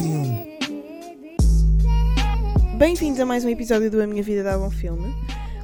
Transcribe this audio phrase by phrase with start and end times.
[0.00, 0.48] Um.
[2.78, 5.14] Bem-vindos a mais um episódio do A Minha Vida Dava um Filme.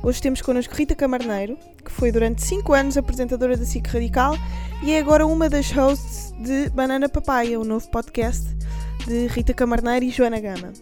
[0.03, 4.35] Hoje temos connosco Rita Camarneiro, que foi durante 5 anos apresentadora da SIC Radical
[4.83, 8.45] e é agora uma das hosts de Banana Papaya, o novo podcast
[9.07, 10.73] de Rita Camarneiro e Joana Gama.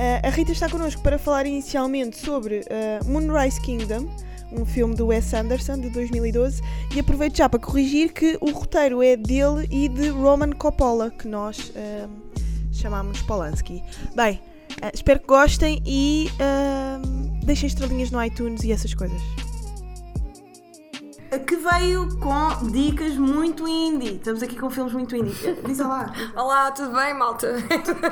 [0.00, 4.08] Uh, a Rita está connosco para falar inicialmente sobre uh, Moonrise Kingdom,
[4.50, 6.62] um filme do Wes Anderson de 2012,
[6.96, 11.28] e aproveito já para corrigir que o roteiro é dele e de Roman Coppola, que
[11.28, 12.08] nós uh,
[12.72, 13.84] chamamos Polanski.
[14.16, 14.40] Bem,
[14.94, 16.30] espero que gostem e
[17.44, 19.20] deixem estrelinhas no iTunes e essas coisas.
[21.38, 24.16] Que veio com dicas muito indie.
[24.16, 25.34] Estamos aqui com filmes muito indie.
[25.64, 26.12] Diz lá.
[26.34, 27.52] Olá, tudo bem, malta?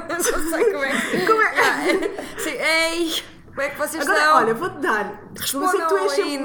[0.09, 1.27] Não sei como é que.
[1.27, 1.61] Como é?
[1.61, 3.23] Ah, Sim, ei!
[3.49, 4.37] Como é que vocês Agora, estão?
[4.37, 5.23] olha, vou-te dar.
[5.35, 5.97] Eu sei que tu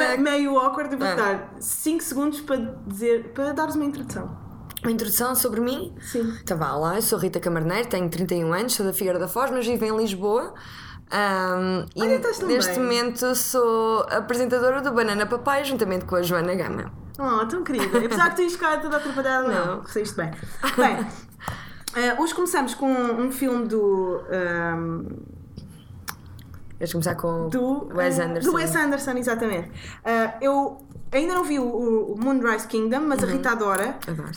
[0.01, 0.91] és meio awkward.
[0.93, 1.15] Eu vou-te Ah.
[1.15, 4.35] dar 5 segundos para dizer, para dares uma introdução.
[4.81, 5.95] Uma introdução sobre mim?
[6.01, 6.35] Sim.
[6.43, 9.49] Então vá lá, eu sou Rita Camarneiro, tenho 31 anos, sou da Figueira da Foz,
[9.51, 10.53] mas vivo em Lisboa.
[11.11, 12.79] Ahm, Olha, e neste bem.
[12.79, 16.91] momento sou apresentadora do Banana Papai, juntamente com a Joana Gama.
[17.19, 17.99] Oh, tão querida.
[17.99, 19.65] Apesar de tu cá toda atrapalhada, não.
[19.77, 19.85] Não.
[19.85, 20.31] Saíste bem.
[20.75, 21.07] Bem,
[21.95, 24.21] eh, hoje começamos com um filme do.
[24.31, 25.05] ehm,
[26.79, 28.49] Queres começar com do Wes eh, Anderson?
[28.49, 29.71] Do Wes Anderson, exatamente.
[30.03, 30.81] Eh, eu
[31.13, 33.97] ainda não vi o, o Moonrise Kingdom, mas a Rita adora.
[34.07, 34.13] Uhum.
[34.13, 34.29] Adoro.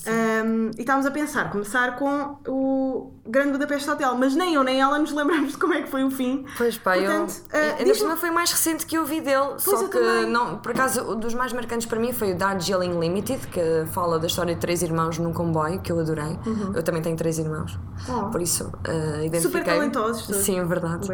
[0.47, 4.81] Um, e estávamos a pensar, começar com o Grande Budapeste Hotel, mas nem eu nem
[4.81, 6.45] ela nos lembramos de como é que foi o fim.
[6.57, 7.61] Pois pá, Portanto, eu.
[7.77, 9.49] por diz-me- cima foi mais recente que eu vi dele.
[9.63, 12.99] Pois só que, não, por acaso, o dos mais marcantes para mim foi o Darjeeling
[12.99, 13.61] Limited, que
[13.93, 16.39] fala da história de três irmãos num comboio, que eu adorei.
[16.75, 17.79] Eu também tenho três irmãos.
[18.09, 18.27] Uhum.
[18.27, 18.31] Oh.
[18.31, 19.65] Por isso, eh, identifiquei.
[19.65, 20.43] talentosos todos.
[20.43, 21.09] Sim, é verdade.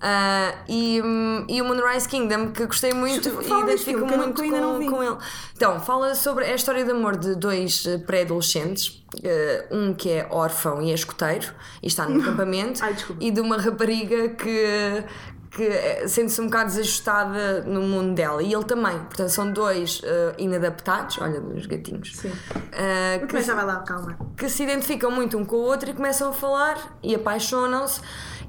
[0.00, 3.52] Ah, e, hum, e o Moonrise Kingdom, que gostei muito e deste
[3.90, 4.86] identifico não- muito que ainda não com, vi.
[4.96, 5.16] Com ele.
[5.54, 10.26] Então, fala sobre a história de amor de dois eh, pré-adolescentes, eh, um que é
[10.30, 11.52] órfão e é escoteiro
[11.82, 15.04] e está num acampamento, Ai, e de uma rapariga que,
[15.50, 18.98] que eh, sente-se um bocado desajustada no mundo dela e ele também.
[19.00, 22.28] Portanto, são dois eh, inadaptados, olha, os gatinhos, Sim.
[22.28, 24.16] Muito que, bem, já vai lá, calma.
[24.36, 28.00] que se identificam muito um com o outro e começam a falar e apaixonam-se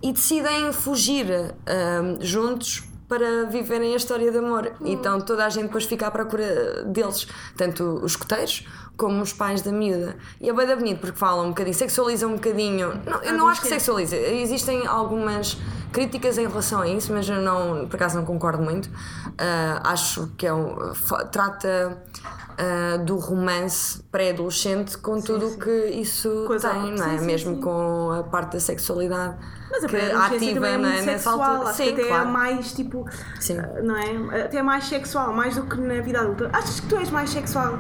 [0.02, 1.25] e decidem fugir
[1.66, 4.73] ahm, juntos para viverem a história de amor.
[4.81, 9.62] Então toda a gente depois fica à procura deles, tanto os escoteiros como os pais
[9.62, 10.18] da miúda.
[10.41, 13.01] E é bem bonito porque falam um bocadinho, sexualizam um bocadinho.
[13.06, 15.57] Não, eu não acho que sexualiza, existem algumas
[15.91, 18.90] críticas em relação a isso, mas eu não, por acaso não concordo muito.
[19.38, 20.75] Ah, acho que é um,
[21.31, 22.03] trata
[22.58, 27.10] ah, do romance pré-adolescente com tudo o que isso Coisa- tem, não é?
[27.12, 27.62] sim, sim, Mesmo sim.
[27.62, 29.36] com a parte da sexualidade
[29.70, 31.06] Mas a que pré-adolescência ativa é não muito é?
[31.06, 31.70] nessa sexual, altura.
[31.70, 32.28] acho Sim, até claro.
[32.28, 33.06] é mais tipo,
[33.40, 33.60] Sim.
[33.60, 34.42] uh, não é?
[34.46, 36.50] Até mais sexual, mais do que na vida adulta.
[36.54, 37.78] Achas que tu és mais sexual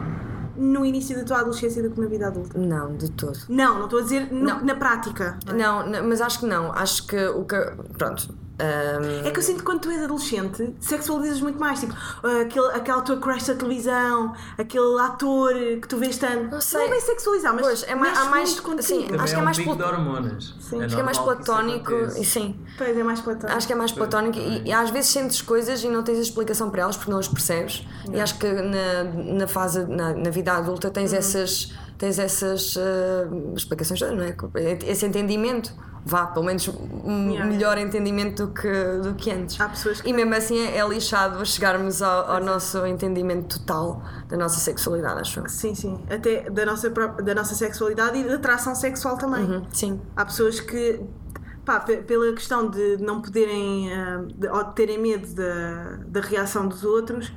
[0.55, 2.57] no início da tua adolescência do que na vida adulta?
[2.57, 3.37] Não, de todo.
[3.49, 5.37] Não, não estou a dizer no- na prática.
[5.45, 5.89] não é?
[5.89, 6.71] Não, mas acho que não.
[6.71, 7.55] Acho que o que.
[7.97, 8.27] Pronto.
[8.59, 11.79] Ahm, É que eu sinto que quando tu és adolescente, sexualizas muito mais.
[11.79, 16.51] Tipo, ah, aquele, aquela tua crush da televisão, aquele ator que tu vês tanto.
[16.51, 16.85] Não, sei.
[16.85, 18.49] é bem sexualizar, mas Pois, é mais- há mais-
[18.81, 20.55] sim, Também Acho que é é um mais plat- de hormonas.
[20.59, 20.83] Sim.
[20.83, 22.59] acho que é mais platónico e sim.
[22.77, 23.57] Pois é mais platónico.
[23.57, 26.21] Acho que é mais platónico e, e às vezes sentes coisas e não tens a
[26.21, 27.85] explicação para elas porque não as percebes.
[28.11, 29.03] E acho que na,
[29.39, 31.17] na fase, na, na vida adulta, tens Uhum.
[31.17, 34.35] essas, tens essas ah, explicações, não é?
[34.85, 35.71] Esse entendimento.
[36.05, 37.45] Vá, pelo menos um Yeah.
[37.45, 38.69] melhor entendimento do que,
[39.03, 39.59] do que antes.
[39.59, 44.01] Há pessoas que E mesmo assim é, é lixado chegarmos ao, ao nosso entendimento total
[44.29, 45.49] da nossa sexualidade, acho eu.
[45.49, 45.99] Sim, sim.
[46.09, 49.43] Até da nossa, da nossa sexualidade e da atração sexual também.
[49.43, 49.99] Uhum, sim.
[50.15, 51.01] Há pessoas que,
[51.65, 56.21] pá, pe- pela questão de não poderem, ah, de, ou de terem medo da, da
[56.21, 57.31] reação dos outros,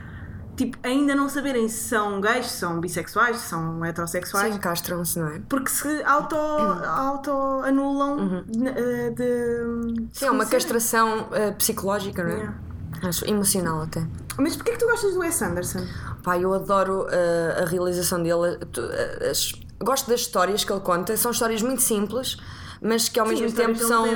[0.64, 4.52] tipo, ainda não saberem se são gays, se são bissexuais, se são heterossexuais.
[4.54, 5.40] Sim, castram-se, não é?
[5.48, 7.30] Porque se auto, auto
[7.64, 12.34] anulam de, ah, de- Sim, é uma castração ah, psicológica, não é?
[12.34, 12.54] Yeah.
[13.02, 14.06] Acho emocional até.
[14.36, 15.86] Mas porquê é que tu gostas do Wes Anderson?
[16.22, 18.58] Pá, eu adoro uh, a realização dele.
[18.72, 19.52] tu- uh, as-
[19.82, 21.16] gosto das histórias que ele conta.
[21.16, 22.36] São histórias muito simples,
[22.82, 24.06] mas que ao Sim, mesmo tempo não são.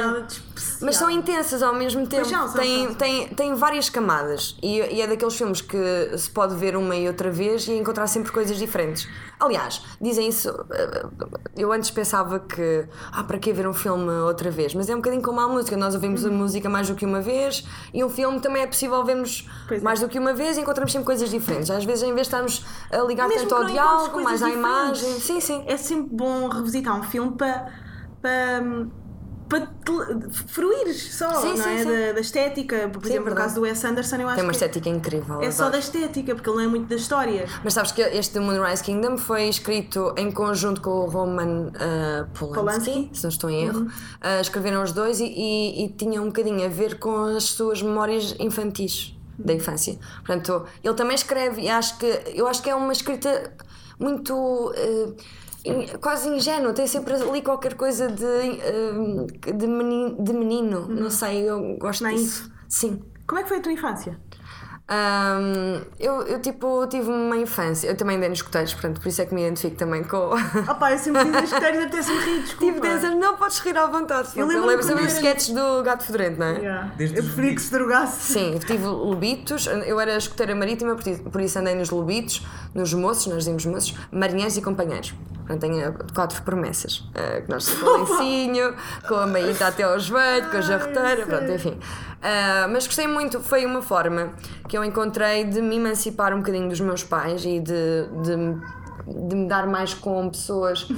[0.81, 2.25] Mas são intensas ao mesmo tempo.
[2.25, 2.95] são, são, tem, são.
[2.95, 4.57] Tem, tem várias camadas.
[4.63, 5.77] E, e é daqueles filmes que
[6.17, 9.07] se pode ver uma e outra vez e encontrar sempre coisas diferentes.
[9.39, 10.51] Aliás, dizem isso.
[10.51, 12.87] uh, Eu antes pensava que.
[13.13, 14.75] Ah, para que ver um filme outra vez?
[14.75, 15.77] Mas é um bocadinho como a música.
[15.77, 19.05] Nós ouvimos a música mais do que uma vez e um filme também é possível
[19.05, 19.85] vermos Pois é.
[19.85, 21.71] mais do que uma vez e encontramos sempre coisas diferentes.
[21.71, 24.49] Às vezes, em vez de estarmos a ligar Mesmo tanto ao não diálogo, mais à
[24.49, 25.21] imagem.
[25.21, 25.65] Sim, sim.
[25.67, 27.84] É sempre bom revisitar um filme para.
[28.25, 28.87] Para
[29.47, 31.79] para te fruires só, Sim, não sim, é?
[31.79, 31.85] sim.
[31.85, 32.89] Da, da estética.
[32.89, 35.43] Por exemplo, no caso do Wes Anderson, eu acho Tem uma estética incrível.
[35.43, 37.47] é só da estética, porque ele não é muito da história.
[37.63, 42.55] Mas sabes que este Moonrise Kingdom foi escrito em conjunto com o Roman uh, Polanski,
[42.55, 43.11] Polanski.
[43.13, 43.83] se não estou em erro.
[43.83, 47.83] Uh, escreveram os dois e, e, e tinha um bocadinho a ver com as suas
[47.83, 49.99] memórias infantis da infância.
[50.25, 53.53] Portanto, ele também escreve e acho que eu acho que é uma escrita
[53.99, 55.17] muito uh,
[56.01, 59.27] quase ingênua, tem sempre ali qualquer coisa de, uh,
[59.57, 60.89] de, menino, de menino.
[60.89, 62.19] não sei, eu gosto Naif.
[62.19, 62.53] disso.
[62.69, 63.03] Sim.
[63.27, 64.21] Como é que foi a tua infância?
[64.87, 67.89] Ahm, eu, eu, tipo, tive uma infância.
[67.89, 70.31] Eu também andei nos escuteiros, portanto, por isso é que me identifico também com.
[70.71, 72.75] Opá, eu sempre tive escuteiros e apetece-me rir, desculpa.
[72.75, 74.29] Tive 10 anos, não podes rir à vontade.
[74.37, 76.59] Eu lembro-me lembro sempre dos sketches do Gato Fedorento, não é?
[76.59, 76.93] Yeah.
[76.99, 78.33] Desde eu os preferia que se drogasse.
[78.35, 82.43] Sim, tive lobitos, eu era escuteira marítima, por isso- andei nos lobitos,
[82.75, 85.15] nos moços, nós dizemos moços, marinheiros e companheiros.
[85.47, 87.05] Portanto, tenho quatro promessas.
[87.15, 88.75] eh, que nós com o lencinho,
[89.07, 91.79] com a maíta até ao joelho, com a jarreteira, pronto, enfim.
[92.27, 94.33] Ah, mas gostei muito, foi uma forma
[94.67, 99.37] que eu encontrei de me emancipar um bocadinho dos meus pais e de, de, de
[99.37, 100.89] me dar mais com pessoas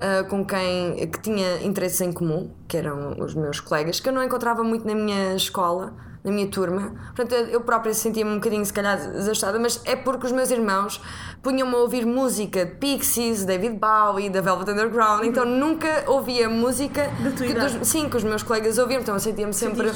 [0.00, 4.12] ah, com quem que tinha interesses em comum, que eram os meus colegas, que eu
[4.12, 6.92] não encontrava muito na minha escola na minha turma.
[7.16, 11.00] Portanto, eu própria sentia-me um bocadinho, se calhar, desajustada, mas é porque os meus irmãos
[11.42, 17.10] punham-me a ouvir música de Pixies, David Bowie, da Velvet Underground, então nunca ouvia música
[17.22, 19.88] Da que dos- sim, que os meus colegas ouviam, então eu sentia-me sempre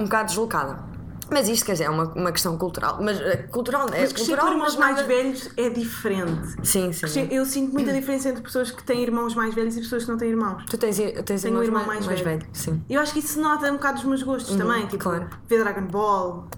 [0.00, 0.91] um bocado deslocada.
[1.32, 2.98] Mas isto, quer dizer, é uma, uma questão cultural.
[3.00, 6.48] Mas eh, cultural, é Mas cultural, com irmãos mas mais nada- velhos é diferente.
[6.62, 7.00] Sim, sim.
[7.00, 10.10] Crescer- Eu sinto muita diferença entre pessoas que têm irmãos mais velhos e pessoas que
[10.10, 10.64] não têm irmãos.
[10.68, 12.46] Tu tens, tens Tenho um irmãos irmão mais, mais mais velho.
[12.52, 12.82] Sim.
[12.88, 14.86] Eu acho que isso nota um bocado dos meus gostos também.
[14.86, 15.28] Tipo, claro.
[15.48, 16.48] ver Dragon Ball.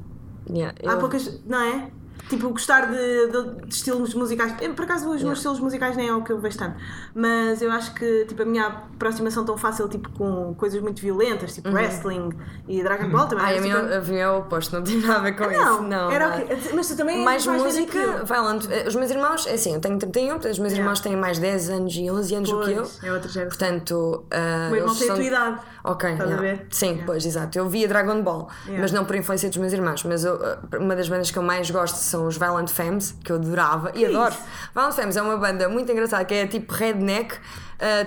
[0.50, 1.40] Yeah, Há eu- poucas.
[1.46, 1.90] Não é?
[2.28, 2.96] Tipo, gostar de,
[3.28, 4.54] de- de estilos musicais.
[4.60, 6.76] Eu, Por acaso, os meus estilos musicais nem é o que eu vejo tanto.
[7.14, 11.54] Mas eu acho que tipo, a minha aproximação tão fácil tipo, com coisas muito violentas,
[11.54, 12.30] tipo wrestling
[12.66, 13.44] e Dragon Ball também.
[13.44, 15.44] Ai, a minha, super- a minha é o oposto, não tem nada a ver com
[15.44, 15.82] não, isso.
[15.82, 16.44] Não, era não.
[16.44, 16.56] o quê?
[16.74, 17.98] Mas tu também mais música.
[17.98, 20.78] Eh, Os meus irmãos, é assim, eu tenho 31, portanto, os meus Yeah.
[20.82, 22.82] irmãos têm mais 10 anos e 11 anos do que eu.
[22.82, 23.58] Pois, é outra geração.
[23.58, 25.60] Portanto, ah, O meu irmão eles tem a são- tua idade.
[25.86, 26.56] Ok, Estás a yeah.
[26.56, 26.66] ver?
[26.70, 27.06] sim, Yeah.
[27.06, 27.58] pois, exato.
[27.58, 28.80] Eu via Dragon Ball, Yeah.
[28.80, 30.02] mas não por influência dos meus irmãos.
[30.04, 33.32] Mas eu, ah, uma das bandas que eu mais gosto são os Violent Femmes, que
[33.32, 34.32] eu adorava e é adoro.
[34.34, 34.42] isso?
[34.74, 37.34] Violent Femmes é uma banda muito engraçada, que é tipo redneck.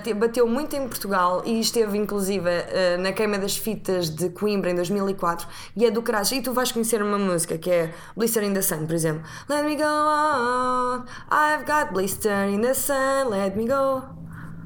[0.02, 4.70] te- bateu muito em Portugal e esteve inclusive ah, na queima das fitas de Coimbra
[4.70, 5.46] em 2004
[5.76, 6.26] e é do caralho.
[6.32, 9.22] E tu vais conhecer uma música que é Blister in the Sun, por exemplo.
[9.48, 14.02] Let me go on, I've got blister in the sun, let me go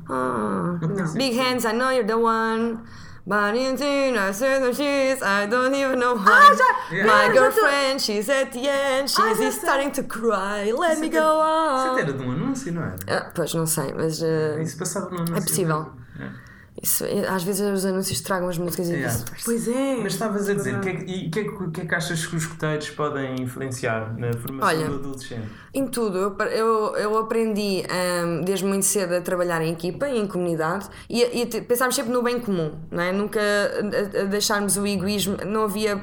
[0.09, 0.79] on.
[1.17, 2.79] Big hands, I know you're the one.
[3.27, 6.25] Tune, I said that she's, I don't even know why.
[6.27, 10.03] Ah, já- My Ah, já tô- girlfriend, she's at the end, she's Ah, starting to
[10.03, 10.73] cry.
[10.73, 11.93] Let me go Isso on.
[11.93, 12.97] até era de um anúncio, não era?
[13.09, 15.37] Ah, pois não sei, mas uh, Isso passava no anúncio.
[15.37, 15.93] é possível.
[16.19, 16.52] É.
[16.81, 19.13] Isso, é- às vezes os anúncios tragam as músicas e Yeah.
[19.13, 19.45] vice-versa.
[19.45, 19.97] Pois é.
[20.03, 21.85] Mas estavas a dizer, o que é que- e o que, é que, que é
[21.87, 25.49] que achas que os escuteiros podem influenciar na formação Olha, do adolescente?
[25.75, 27.85] Em tudo, eu, eu, eu aprendi
[28.25, 31.95] hum, desde muito cedo a trabalhar em equipa e em comunidade e, a- e pensarmos
[31.95, 33.13] sempre no bem comum, não é?
[33.13, 36.01] Nunca a, a deixarmos o egoísmo, não havia.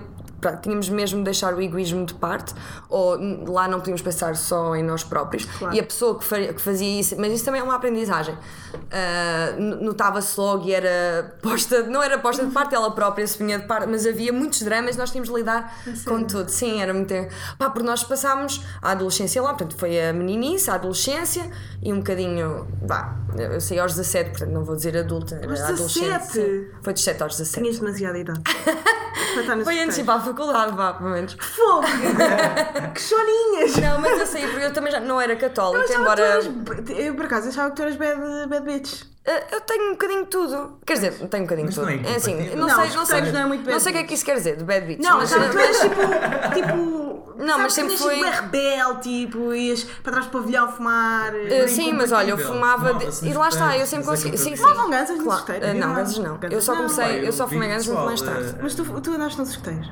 [0.62, 2.53] Tínhamos mesmo de deixar o egoísmo de parte,
[2.89, 3.18] ou
[3.51, 5.45] lá não podíamos pensar só em nós próprios.
[5.45, 5.75] Claro.
[5.75, 6.25] E a pessoa que,
[6.59, 8.38] fazia isso, mas isso também é uma aprendizagem.
[9.57, 13.59] N- Notava-se logo e era posta, não era posta de parte, ela própria se punha
[13.59, 15.74] de parte, mas havia muitos dramas, nós tínhamos de lidar
[16.06, 16.50] com tudo.
[16.50, 17.13] Sim, era muito.
[17.57, 21.50] Pá, porque nós passámos a adolescência lá, portanto foi a meninice, a adolescência
[21.81, 22.67] e um bocadinho.
[22.86, 26.05] Vá, eu saí aos 17, portanto não vou dizer adulta, era Aos adolescente.
[26.10, 26.31] 17?
[26.34, 26.67] sim.
[26.81, 27.62] Foi dos 7 aos 17.
[27.63, 28.41] Tinhas demasiada idade.
[29.63, 29.98] Foi antes
[30.29, 31.36] faculdade, vá, pelo menos.
[31.39, 31.83] Fogo!
[32.93, 33.75] que chorinhas!
[33.77, 36.21] Não, mas eu saí porque eu também já não era Eu católica, achava embora.
[36.21, 36.50] eras-
[36.89, 39.03] Eu por acaso achava que tu eras bad, bad bitch.
[39.27, 40.79] Ah, Eu tenho um bocadinho de tudo.
[40.86, 42.01] Quer dizer, tenho um bocadinho de Mas tudo.
[42.03, 43.91] não é É assim, não, Não, sei, não sei, não é muito bad não sei
[43.91, 45.00] o que é que isso quer dizer, de bad bitch.
[45.01, 46.53] Não, mas, que tu mas- eras tipo.
[46.55, 51.31] tipo Não, mas sempre sido bué rebelde, tipo, ias para trás do pavilhão fumar.
[51.33, 52.93] Ah, sim, mas olha, eu fumava.
[52.95, 54.38] de- E lá está, eu sempre mas é consegui.
[54.38, 54.62] Sim, sim.
[54.62, 55.43] Fumavam ganzas nos Claro.
[55.63, 55.95] Ah, Não, Não.
[55.95, 56.39] ganzas não.
[56.50, 58.50] Eu só comecei, eu só fumei ganzas muito mais tarde.
[58.50, 59.91] eh, Mas tu, tu andaste nos escuteiros.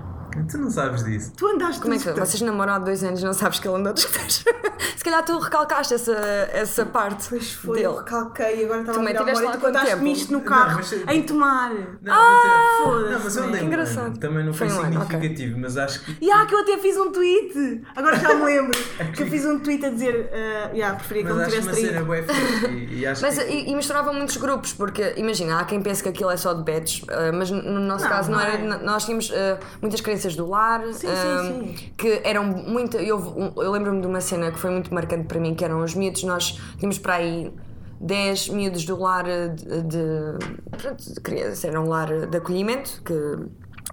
[0.49, 1.31] Tu não sabes disso.
[1.35, 3.77] Tu andaste Como é que vocês namoram há dois anos e não sabes que ele
[3.77, 4.43] andou de escuteiros?
[4.97, 6.13] Se calhar tu recalcaste essa,
[6.51, 8.03] essa parte Pois foi, eu dele.
[8.03, 11.21] recalquei, agora estava Também a tiveste lá Tu contaste-me isto no Não, carro, mas- em
[11.23, 11.69] tomar.
[11.73, 14.19] Não, mas, é- foda-se, não, mas eu um engraçado.
[14.19, 16.17] Também não foi, Foi um significativo, mas acho que.
[16.21, 17.81] E ah, que eu até fiz um tweet!
[17.95, 18.77] Agora já me lembro
[19.15, 20.15] que eu fiz um tweet a dizer.
[20.15, 22.67] Uh, yeah, preferia que ele acho tivesse uma cena traído.
[22.73, 23.49] e, e acho Mas, que.
[23.49, 26.63] e, e misturavam muitos grupos, porque imagina, há quem pense que aquilo é só de
[26.63, 28.57] bets, ah, mas no no nosso Não, caso não não era.
[28.57, 28.83] é.
[28.83, 31.91] Nós tínhamos ah, muitas crenças do lar, Sim, ah, sim, sim.
[31.97, 32.97] que eram muito.
[32.97, 35.93] Eu, eu lembro-me de uma cena que foi muito marcante para mim, que eram os
[35.93, 37.53] miúdos, nós tínhamos para aí
[37.99, 43.13] 10 miúdos do lar de, de, pronto, de crianças, era um lar de acolhimento que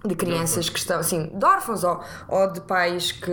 [0.06, 1.98] de crianças que estão, assim, de órfãos ou,
[2.28, 3.32] ou de pais que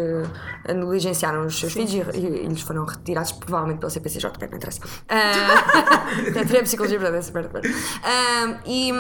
[0.74, 4.82] negligenciaram os seus filhos e, e, e lhes foram retirados, provavelmente pelo CPCJ, não interessa.
[6.12, 7.50] Uh, tirei psicologia para essa parte.
[7.58, 8.92] Uh, e,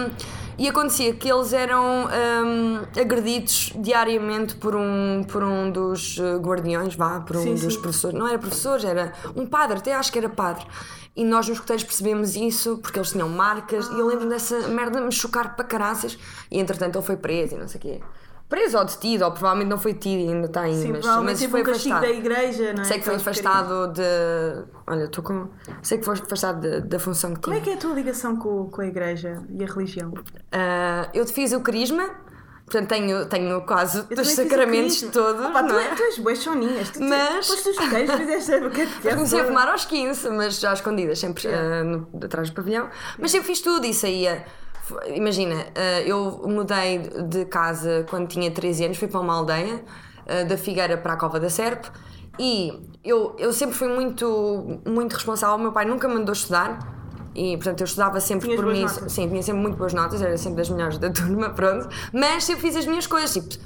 [0.62, 7.20] e acontecia que eles eram um, agredidos diariamente por um, por um dos guardiões, vá,
[7.20, 7.82] por um Sim, dos sim.
[7.82, 8.20] professores.
[8.20, 10.64] Não era professores, era um padre, até acho que era padre.
[11.16, 15.02] E nós nos escuteiros percebemos isso porque eles tinham marcas e eu lembro dessa merda
[15.02, 16.16] me chocar para caraças.
[16.52, 18.02] E entretanto ele foi preso e não sei o quê.
[18.52, 21.42] Preso ou detido, ou provavelmente não foi detido e ainda está ainda, Sim, mas, provavelmente
[21.42, 22.02] mas foi um afastado.
[22.02, 22.84] da igreja, não é?
[22.84, 24.02] Sei que foi afastado de.
[24.86, 25.48] Olha, estou com.
[25.82, 27.64] Sei que foi afastado da função que Como é tinha.
[27.64, 30.14] que é a tua ligação com, com a igreja e a religião?
[30.52, 32.10] Ah, eu fiz o carisma,
[32.66, 35.46] portanto tenho, tenho quase Eu os também fiz o sacramentos todos.
[35.46, 35.96] Opa, tu, não é- é?
[35.96, 36.90] tu és boas soninhas.
[36.90, 39.16] Tu, Mas- Depois dos queijos fizeste a catequese.
[39.16, 42.90] Comecei a fumar aos 15, mas já escondidas, sempre ah, no- atrás do pavilhão.
[43.18, 44.44] Mas sempre fiz tudo e saía.
[45.16, 49.84] Imagina, ah, eu mudei de casa quando tinha 13 anos, fui para uma aldeia,
[50.28, 51.90] ah, da Figueira para a Cova da Serpe,
[52.40, 52.74] e
[53.04, 55.56] eu, eu sempre fui muito, muito responsável.
[55.58, 57.00] O meu pai nunca me mandou estudar.
[57.34, 59.10] E portanto eu estudava sempre Tinhas por mim, notas?
[59.14, 61.88] sim, tinha sempre muito boas notas, era sempre das melhores da turma, pronto.
[62.12, 63.64] Mas sempre fiz as minhas coisas, tipo,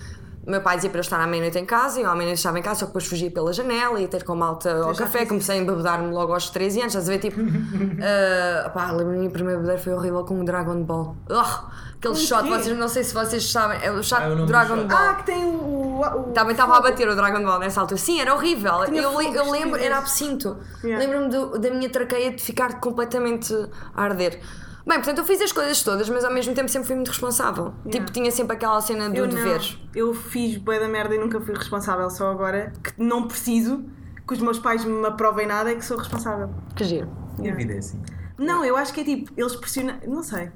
[0.52, 2.60] meu pai dizia para eu estar à meia-noite em casa e eu à meia-noite estava
[2.60, 5.20] em casa, só que depois fugia pela janela e ter com malta ao café.
[5.20, 7.20] fiz Comecei a embebedar-me logo aos 13 anos, estás a ver?
[7.20, 11.16] Tipo, uh, pá, lembro-me, o primeiro bebedeiro foi horrível com o Dragon Ball.
[11.30, 12.50] Ugh, aquele o shot, quê?
[12.50, 14.88] vocês não sei se vocês sabem, é o shot Ah, nome do Dragon shot.
[14.88, 14.98] Ball.
[14.98, 16.02] Ah, que tem o.
[16.02, 18.00] o, Também estava a bater o Dragon Ball nessa altura.
[18.00, 18.84] Sim, era horrível.
[18.86, 20.58] Eu, eu lembro, era absinto.
[20.84, 21.04] Yeah.
[21.04, 23.54] Lembro-me da minha traqueia de ficar completamente
[23.96, 24.40] a arder.
[24.86, 27.74] Bem, portanto, eu fiz as coisas todas, mas ao mesmo tempo sempre fui muito responsável.
[27.90, 29.60] Tipo, tinha sempre aquela cena do Eu dever.
[29.60, 29.90] não.
[29.96, 32.08] Eu fiz bué da merda e nunca fui responsável.
[32.10, 33.84] Só agora que não preciso
[34.28, 36.50] que os meus pais me aprovem nada é que sou responsável.
[36.76, 37.10] Que giro.
[37.42, 38.00] E a vida é assim.
[38.38, 39.96] Não, eu acho que é tipo, eles pressionam.
[40.08, 40.52] Não sei.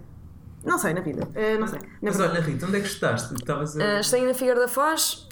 [0.63, 1.27] Não sei, na vida.
[1.33, 1.79] Eh, não sei.
[1.79, 2.37] Na Mas verdade.
[2.39, 3.33] olha, Rita, onde é que estudaste?
[3.33, 3.79] Estavas a.
[3.79, 5.27] Uh, estou na Figueira da Foz,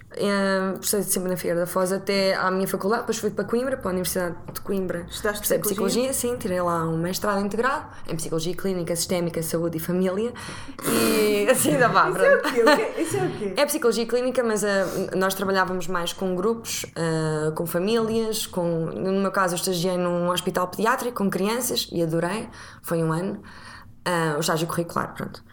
[0.80, 3.90] prestei sempre na Figueira da Foz até à minha faculdade, depois fui para Coimbra, para
[3.90, 5.06] a Universidade de Coimbra.
[5.10, 5.68] Estudaste psicologia?
[5.68, 10.34] psicologia, sim, tirei lá um mestrado integrado em Psicologia Clínica, Sistémica, Saúde e Família.
[10.90, 13.02] E assim ainda vá, Isso é?
[13.02, 13.54] Isso é o quê?
[13.58, 14.68] É psicologia clínica, mas uh,
[15.16, 20.30] nós trabalhávamos mais com grupos, uh, com famílias, com, no meu caso eu estagiei num
[20.30, 22.48] hospital pediátrico com crianças e adorei,
[22.82, 23.42] foi um ano,
[24.08, 25.47] uh, o estágio curricular, pronto.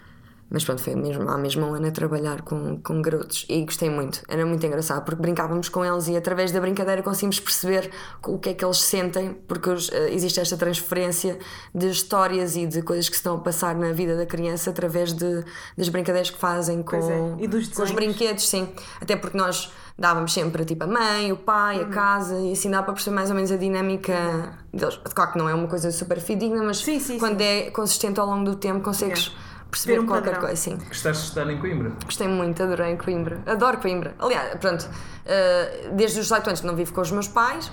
[0.54, 3.90] Mas pronto, foi mesmo, há mesmo um ano a trabalhar com, com garotos e gostei
[3.90, 7.90] muito, era muito engraçado porque brincávamos com eles e através da brincadeira conseguimos perceber
[8.24, 9.76] o que é que eles sentem, porque uh,
[10.12, 11.40] existe esta transferência
[11.74, 15.12] de histórias e de coisas que se estão a passar na vida da criança através
[15.12, 15.44] de,
[15.76, 18.68] das brincadeiras que fazem com, é, com os brinquedos, sim.
[19.00, 21.86] Até porque nós dávamos sempre tipo a mãe, o pai, Uhum.
[21.86, 25.00] a casa e assim dá para perceber mais ou menos a dinâmica deles.
[25.12, 28.26] Claro que não é uma coisa super fidedigna, mas Sim, sim, quando é consistente ao
[28.26, 29.34] longo do tempo consegues
[29.74, 30.46] perceber um qualquer padrão.
[30.46, 30.56] coisa.
[30.56, 30.76] Sim.
[30.76, 31.92] Gostaste de estudar em Coimbra?
[32.04, 33.42] Gostei muito, adorei Coimbra.
[33.46, 34.14] Adoro Coimbra.
[34.18, 34.88] Aliás, pronto,
[35.26, 37.70] eh, desde os 18 anos não vivo com os meus pais,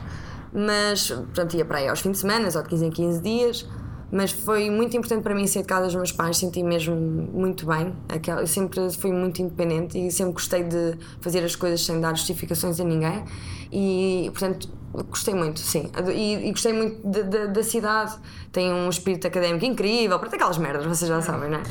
[0.53, 3.69] mas pronto, ia para aí aos fins de semana, ou de 15 em 15 dias.
[4.11, 7.65] Mas foi muito importante para mim sair de casa dos meus pais, senti mesmo muito
[7.65, 7.95] bem.
[8.39, 12.77] Eu sempre fui muito independente e sempre gostei de fazer as coisas sem dar justificações
[12.79, 13.23] a ninguém.
[13.71, 14.67] E, portanto,
[15.09, 15.89] gostei muito, sim.
[16.13, 18.17] E, e gostei muito de- de- da cidade.
[18.51, 21.63] Tem um espírito académico incrível, para aquelas merdas, vocês já sabem, não é?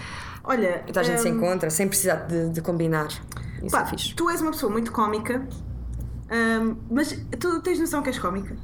[0.43, 0.83] Olha.
[0.89, 3.09] Então a gente se hum, encontra sem precisar de, de combinar.
[3.63, 4.15] Isso pá, é fixe.
[4.15, 5.47] tu és uma pessoa muito cómica,
[6.31, 8.57] hum, mas tu tens noção que és cómica?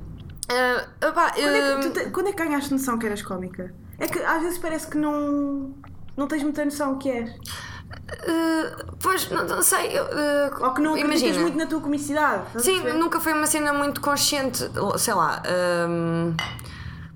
[0.48, 3.74] Ah, opá, Quando é, que, tu te- quando é que ganhaste noção que eras cómica?
[3.98, 5.74] É que às vezes parece que não.
[6.16, 7.30] Não tens muita noção que és.
[7.30, 9.98] ah, pois, não, não sei.
[9.98, 12.44] eu, ah, Ou que não acreditas muito na tua comicidade.
[12.62, 12.94] Sim, perceber?
[12.98, 14.58] nunca foi uma cena muito consciente,
[14.98, 15.42] sei lá.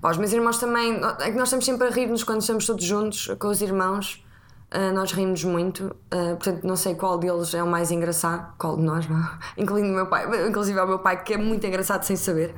[0.00, 1.00] pá, os meus irmãos também.
[1.20, 4.24] É que nós estamos sempre a rir-nos quando estamos todos juntos com os irmãos.
[4.72, 8.76] Ah, nós rimos muito, ah, portanto não sei qual deles é o mais engraçado, qual
[8.76, 9.04] de nós,
[9.56, 12.54] incluindo o meu pai, inclusive é o meu pai que é muito engraçado sem saber,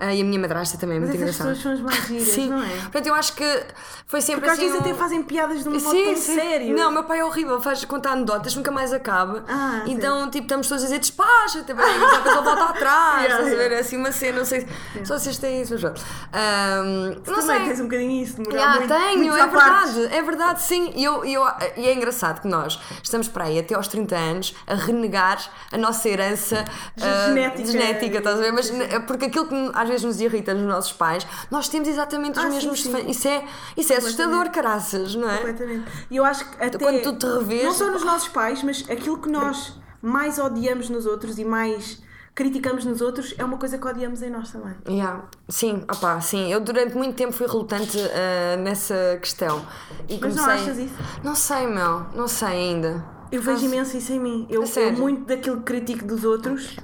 [0.00, 1.50] Ah, e a minha madrasta também é muito engraçada.
[1.50, 2.68] pessoas são as mais giras, Sim, não é?
[2.82, 3.64] portanto eu acho que
[4.06, 4.66] foi sempre Porque às assim.
[4.68, 6.34] vezes até um- fazem piadas de um modo Sim, tão sim.
[6.34, 6.76] sério.
[6.76, 9.44] Não, meu pai é horrível, faz contar anedotas, nunca mais acaba.
[9.48, 13.46] Ah, então, tipo, estamos todos a dizer despacha, também, que ele volta atrás, Yeah, estás
[13.46, 13.64] a ver?
[13.64, 13.78] yeah.
[13.80, 14.66] Assim, uma cena, não sei
[15.04, 16.02] só vocês têm isso, mas pronto.
[16.32, 17.64] Ahm, não Também sei.
[17.66, 20.92] tens um bocadinho isso, de morar Já muito, tenho, muitos é verdade, é verdade, sim.
[20.94, 24.16] E, eu, e eu- e é engraçado que nós estamos para aí até aos 30
[24.16, 25.38] anos a renegar
[25.72, 26.64] a nossa herança
[27.00, 27.72] ah, Genética.
[27.72, 28.52] genética, estás a ver?
[28.52, 28.70] Mas
[29.06, 32.48] porque aquilo que às vezes nos irrita nos nossos pais, nós temos exatamente os Ah,
[32.48, 32.90] sim, mesmos sim.
[32.90, 33.16] defeitos.
[33.16, 33.44] Isso é,
[33.76, 35.36] isso é assustador, caraças, não é?
[35.38, 35.90] Completamente.
[36.10, 36.78] E eu acho que até.
[36.78, 40.88] Quando tu te revês- Não só nos nossos pais, mas aquilo que nós mais odiamos
[40.88, 42.02] nos outros e mais
[42.34, 44.74] criticamos nos outros é uma coisa que odiamos em nós também.
[44.88, 45.24] Yeah.
[45.48, 46.52] Sim, opá, sim.
[46.52, 49.64] Eu durante muito tempo fui relutante ah, nessa questão.
[50.08, 50.64] E Mas não comecei...
[50.64, 50.94] achas isso?
[51.22, 52.06] Não sei, meu.
[52.14, 53.04] Não sei ainda.
[53.30, 54.46] Eu vejo imenso isso em mim.
[54.48, 56.76] Eu, eu muito daquilo que critico dos outros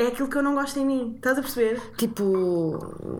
[0.00, 1.12] é aquilo que eu não gosto em mim.
[1.16, 1.78] Estás a perceber?
[1.96, 2.24] Tipo,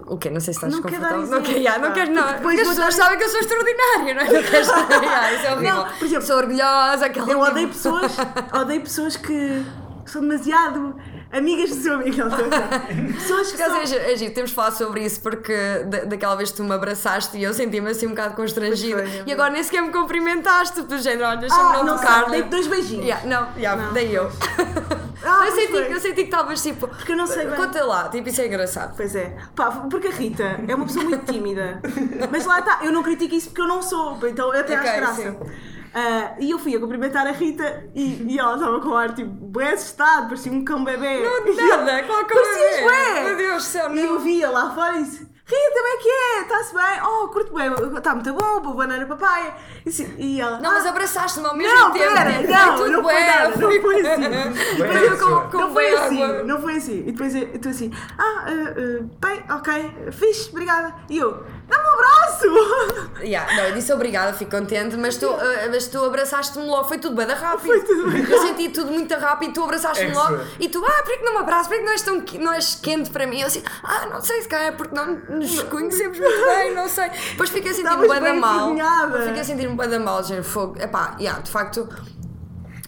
[0.07, 0.31] o quê?
[0.31, 1.21] Não sei se estás Não confortável.
[1.21, 2.27] dar não quero, exemplo, yeah, não quero, não.
[2.27, 4.25] Depois Porque as vou pessoas dar- sabem que eu sou extraordinária, não é?
[4.25, 4.69] Não queres
[5.03, 5.75] yeah, Isso é horrível.
[5.75, 7.31] Não, por exemplo, sou orgulhosa, aquela.
[7.31, 8.13] Eu odeio pessoas,
[8.55, 9.63] odeio pessoas que
[10.07, 10.97] são demasiado
[11.33, 12.17] amigas do seu amigo.
[12.17, 12.87] Brincar.
[13.15, 13.77] Pessoas que são...
[13.77, 15.55] é giro, é giro, temos de falar sobre isso porque
[15.87, 19.07] da, daquela vez que tu me abraçaste e eu senti-me assim um bocado constrangida.
[19.07, 21.97] Foi, é e agora nem sequer me cumprimentaste, do género, olha, Ah, deixa-me não não
[21.97, 22.31] tocar.
[22.31, 23.05] dei dois beijinhos.
[23.07, 23.93] Yeah, não, yeah, Não.
[23.93, 24.31] dei eu.
[25.25, 26.89] Ah, eu, senti, eu senti que estavas tipo.
[26.89, 27.55] Porque eu não sei bem.
[27.57, 28.95] Conta lá, tipo, isso é engraçado.
[28.97, 29.37] Pois é.
[29.55, 31.81] Pá, porque a Rita é uma pessoa muito tímida.
[32.31, 34.89] Mas lá está, eu não critico isso porque eu não sou, então eu até Ok,
[34.89, 35.23] acho graça.
[35.23, 35.37] sim.
[35.95, 39.13] Ah, e eu fui a cumprimentar a Rita e, e ela estava com o ar
[39.13, 41.19] tipo, bem assustado, parecia um cão bebê.
[41.21, 41.45] Não,
[41.85, 42.83] nada, qual Parecias é?
[42.83, 43.21] bué.
[43.25, 44.21] Meu Deus do céu, E eu não.
[44.21, 45.19] via lá fora e disse:
[45.51, 46.41] Rita, como é que é?
[46.43, 47.03] Está-se bem?
[47.05, 49.53] Oh, curto bem, está muito bom, boa banana papaya.
[49.85, 52.15] E, assim- e ela: Não, mas "Ah, abraçaste-me ao mesmo não, tempo.
[52.15, 54.21] pera, tipo, não, tudo não foi bué, nada, não foi assim.
[54.79, 55.49] Mas eu com, pessoa.
[55.51, 56.43] com não foi bué assim, água.
[56.45, 56.99] não foi assim.
[57.01, 60.95] E depois eu estou assim, ah, ah, ah, bem, ok, fixe, obrigada.
[61.09, 63.21] E eu, dá-me um abraço!
[63.21, 66.99] Yeah, não, eu disse obrigada, fico contente, mas tu, eh, mas tu abraçaste-me logo, foi
[66.99, 67.67] tudo bem rápido.
[67.67, 71.19] Foi tudo bué Eu senti tudo muito rápido, tu abraçaste-me logo e tu, ah, por
[71.19, 71.69] que não me abraças?
[71.69, 73.41] Por que não és tão não és quente para mim?
[73.41, 76.89] Eu assim, ah, não sei, se calhar é porque não nos conhecemos muito bem, não
[76.89, 77.11] sei.
[77.31, 78.75] Depois fiquei a sentir-me bem da bem mal.
[79.27, 80.81] Fiquei a sentir-me bem da mal, gente, fogo.
[80.81, 81.89] Epá, yeah, de facto.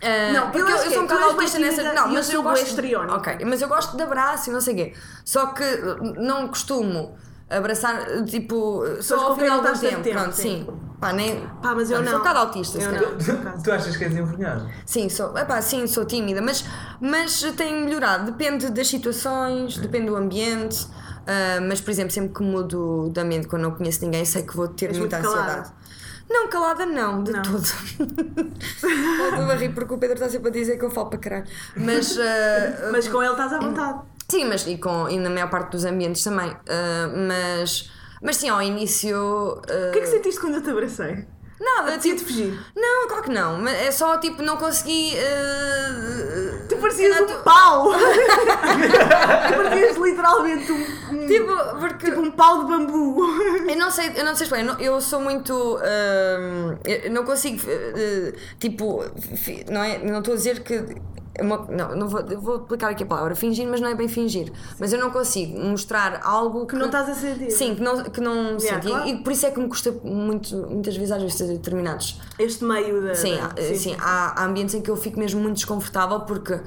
[0.00, 1.82] eh, Não, eu porque eu, eu que sou um bocado bem nessa.
[1.92, 2.80] Não, eu mas eu gosto.
[3.10, 4.94] Ok, mas eu gosto de abraço e não sei o quê.
[5.24, 7.16] Só que eh, não costumo
[7.56, 10.02] abraçar, tipo, só ao final do tempo.
[10.02, 10.66] tempo, Pronto, sim.
[10.66, 10.66] sim.
[11.00, 11.40] Pá, nem.
[11.62, 12.14] Pá, mas eu Sou não.
[12.14, 12.98] um bocado autista, se Eu não,
[13.42, 13.62] acaso.
[13.64, 14.70] Tu achas que és envergonhado?
[14.86, 16.64] Sim, sou, epá, sim, sou tímida, mas,
[17.00, 18.26] mas tenho melhorado.
[18.30, 20.86] Depende das situações, depende do ambiente.
[21.26, 24.56] ah, mas, por exemplo, sempre que mudo de ambiente quando não conheço ninguém, sei que
[24.56, 25.50] vou ter És muita muito calada.
[25.60, 25.82] ansiedade.
[26.30, 27.42] Não, calada não, de Não.
[27.42, 27.62] todo.
[28.56, 31.44] Estou a rir porque o Pedro está sempre a dizer que eu falo para caralho.
[31.76, 34.00] Mas, ah, Mas com ele estás à vontade.
[34.32, 36.56] Sim, mas e, com, e na maior parte dos ambientes também.
[36.66, 37.90] Ah, mas,
[38.22, 39.14] mas sim, ao início.
[39.68, 41.26] ah, O que é que sentiste quando eu te abracei?
[41.60, 42.26] Nada, Tinha tipo.
[42.26, 42.60] de fugir.
[42.74, 43.58] Não, claro que não.
[43.58, 45.12] Mas é só tipo, não consegui.
[45.18, 47.92] ah, Tu parecias Não, um tu- pau!
[47.92, 50.76] tu parecias literalmente um,
[51.14, 52.06] um, Tipo, porque.
[52.06, 53.22] tipo um pau de bambu.
[53.68, 55.54] Eu não sei, eu não sei explicar, eu, sou muito.
[55.78, 57.58] hum, eu não consigo.
[57.66, 59.04] uh, tipo.
[59.70, 60.82] Não, é, não estou a dizer que.
[61.34, 63.94] É uma- não, não vou, eu vou aplicar aqui a palavra fingir, mas não é
[63.94, 64.52] bem fingir.
[64.78, 66.72] Mas eu não consigo mostrar algo que.
[66.74, 67.50] Que não estás a sentir.
[67.50, 68.86] Sim, que não, que não sinto.
[68.86, 69.08] E- claro.
[69.08, 72.20] E, por isso é que me custa muito, muitas vezes, às vezes, ter determinados.
[72.38, 73.14] Este meio da.
[73.14, 76.60] Sim, da- há- sim, há, há ambientes em que eu fico mesmo muito desconfortável porque.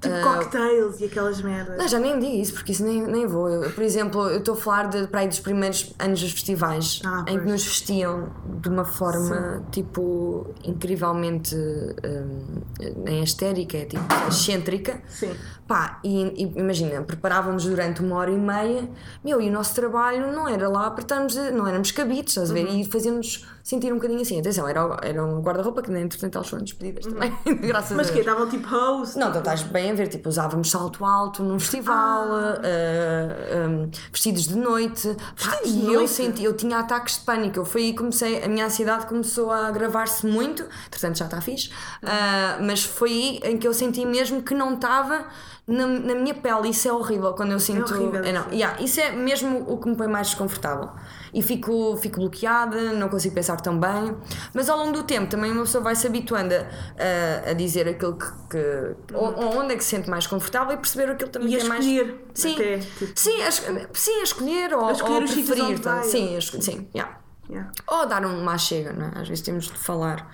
[0.00, 1.76] Tipo uh, cocktails e aquelas merdas.
[1.76, 3.48] não, já nem digo isso, porque isso nem, nem vou.
[3.48, 7.02] Eu, por exemplo, eu estou a falar de, para aí dos primeiros anos dos festivais,
[7.04, 8.30] Ah, em que nos vestiam
[8.62, 12.62] de uma forma, tipo, incrivelmente hum,
[13.04, 15.02] nem histérica, é tipo, excêntrica.
[15.08, 15.32] Sim.
[15.70, 18.90] Pá, e, e imagina, preparávamos durante uma hora e meia,
[19.24, 22.50] meu, e o nosso trabalho não era lá para estarmos, a- não éramos cabidos, estás
[22.50, 22.66] a ver?
[22.66, 22.80] Uhum.
[22.80, 24.40] E fazíamos sentir um bocadinho assim.
[24.40, 27.98] Atenção, era, era um guarda-roupa que, nem entretanto, elas foram despedidas também, graças Uhum.
[27.98, 28.26] Mas a que Deus.
[28.26, 29.16] estavam tipo host.
[29.16, 34.48] Não, então estás bem a ver, tipo, usávamos salto alto num festival, ah, um, vestidos
[34.48, 35.08] de noite.
[35.14, 36.10] Pá, Vestidos de e eu noite?
[36.10, 37.58] senti, eu tinha ataques de pânico.
[37.60, 41.70] Eu fui aí comecei, a minha ansiedade começou a agravar-se muito, portanto já está fixe,
[42.02, 45.26] ah, mas foi aí em que eu senti mesmo que não estava
[45.70, 46.68] na, na minha pele.
[46.68, 47.94] Isso é horrível quando eu sinto.
[47.94, 48.54] horrível é, não, isso.
[48.54, 50.90] yeah, isso é mesmo o que me põe mais desconfortável.
[51.32, 54.16] E fico, fico bloqueada, não consigo pensar tão bem.
[54.52, 58.16] Mas ao longo do tempo também uma pessoa vai se habituando a, a, dizer aquilo
[58.18, 58.26] que.
[58.50, 61.64] que o- onde é que se sente mais confortável e perceber aquilo também E que
[61.64, 61.84] é mais.
[61.86, 62.24] escolher.
[62.34, 65.80] Sim, Até, tipo, sim, a, sim, a escolher ou, A escolher ou os preferir.
[65.80, 66.02] vai.
[66.04, 67.18] Sim, a sim, yeah.
[67.48, 67.70] yeah.
[67.86, 69.20] Ou dar uma chega, não é?
[69.20, 70.28] Às vezes temos de falar.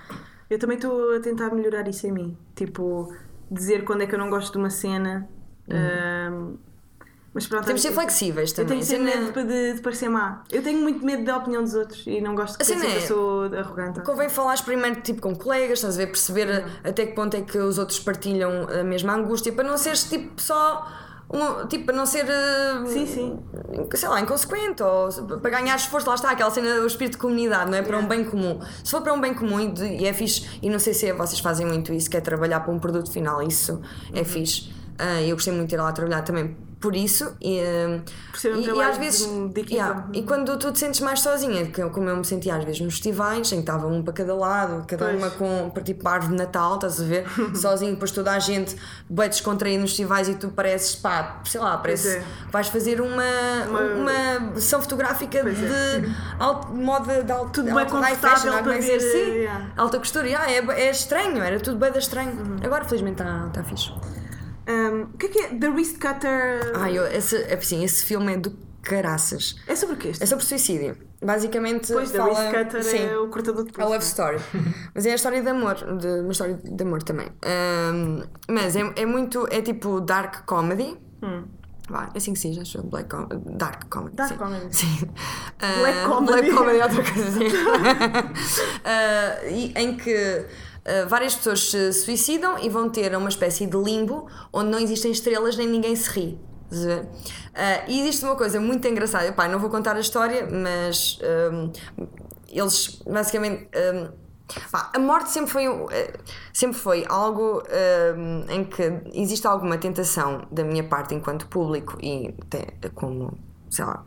[0.49, 2.39] Eu também estou a tentar melhorar isso em mim.
[2.55, 3.13] Tipo,
[3.51, 5.29] dizer quando é que eu não gosto de uma cena.
[5.71, 6.57] ahm,
[7.35, 7.63] mas pronto.
[7.63, 7.67] Uhum.
[7.67, 8.69] Temos de ser eu- flexíveis Eu também.
[8.69, 10.43] tenho A sempre cena- medo de, de parecer má.
[10.51, 12.93] Eu tenho muito medo da opinião dos outros e não gosto de A cena pensar
[12.95, 14.01] que é- eu sou arrogante.
[14.01, 16.71] Convém falar primeiro tipo com colegas, estás a ver, perceber Uhum.
[16.85, 20.41] até que ponto é que os outros partilham a mesma angústia, para não seres tipo
[20.41, 20.87] só
[21.29, 23.39] um, tipo, para não ser uh, Sim, sim.
[23.95, 25.09] sei lá, inconsequente ou
[25.41, 27.83] para ganhar esforço, lá está aquela cena do espírito de comunidade, não é?
[27.83, 28.61] Para um bem comum.
[28.85, 31.07] Se for para um bem comum e, de- e é fixe, e não sei se
[31.07, 33.81] é, vocês fazem muito isso, que é trabalhar para um produto final, isso
[34.15, 34.25] é Uhum.
[34.25, 34.73] fixe.
[34.99, 38.55] Ah, eu gostei muito de ir lá trabalhar também por isso e, eh, Por ser
[38.55, 39.29] um e, e às vezes
[39.71, 42.95] yeah, e quando tu te sentes mais sozinha como eu me sentia às vezes nos
[42.95, 45.17] festivais em que estava um para cada lado cada Pois.
[45.17, 47.25] uma com para tipo árvore de Natal estás a ver
[47.57, 48.77] sozinho depois toda a gente
[49.09, 52.21] bem descontraída nos festivais e tu pareces pá sei lá parece é.
[52.21, 53.25] que vais fazer uma,
[53.69, 53.81] Uma-
[54.51, 56.01] uma sessão fotográfica Pois é.
[56.01, 59.67] de alto, moda de alto, Tudo bem alto confortável fashion, para é ver, Sim, yeah.
[59.77, 60.59] alta costura yeah, é,
[60.89, 62.57] é estranho era tudo bem estranho Uhum.
[62.63, 63.91] agora felizmente está tá fixe
[64.69, 66.73] Um, o que é que é The Wrist Cutter?
[66.75, 68.51] Ai, eu, esse, é, assim, esse filme é do
[68.83, 69.57] caraças.
[69.67, 70.23] É sobre o que este?
[70.23, 70.97] É sobre suicídio.
[71.23, 72.33] Basicamente, Pois, The fala...
[72.33, 73.91] Wrist Cutter sim, é o cortador de a pulso.
[73.91, 74.39] love story.
[74.95, 77.29] mas é a história de amor, de, uma história de amor também.
[77.45, 80.97] Ahm, mas é, é muito, é tipo dark comedy.
[81.89, 82.83] Vai, é assim que se diz, acho.
[82.83, 84.13] Black com dark comedy.
[84.13, 84.17] Hum.
[84.17, 84.37] Dark sim.
[84.39, 84.77] comedy.
[84.77, 85.11] Sim.
[85.61, 86.33] Ah, Black comedy.
[86.33, 87.49] Black comedy é outra coisa, sim.
[88.85, 90.47] Ah, e, em que
[90.87, 95.11] ah, várias pessoas se suicidam e vão ter uma espécie de limbo onde não existem
[95.11, 96.39] estrelas nem ninguém se ri.
[97.55, 99.27] Ah, e existe uma coisa muito engraçada.
[99.27, 101.71] Epá, não vou contar a história, mas ahm,
[102.49, 103.69] eles basicamente.
[103.75, 104.11] ahm,
[104.71, 106.13] pá, a morte sempre foi, um- eh,
[106.53, 112.35] sempre foi algo ahm, em que existe alguma tentação da minha parte enquanto público e
[112.43, 113.37] até como,
[113.71, 114.05] sei lá,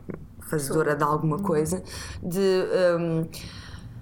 [0.48, 1.82] fazedora de alguma coisa,
[2.22, 3.24] de, ahm,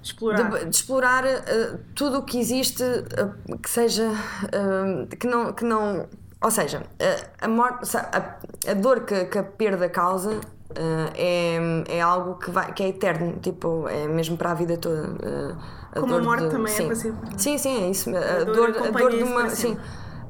[0.03, 0.51] Explorar.
[0.51, 4.11] de, de explorar eh, tudo o que existe eh, que seja
[4.53, 6.07] eh, que não que não
[6.41, 8.37] ou seja eh, a morte a,
[8.71, 10.41] a dor que, que a perda causa
[11.15, 11.59] é,
[11.89, 15.55] é algo que vai que é eterno tipo é mesmo para a vida toda eh,
[16.01, 16.87] Como a dor morte de- também é sim.
[16.87, 17.29] para sempre.
[17.43, 19.77] sim sim é isso a, dor dor a dor de uma sim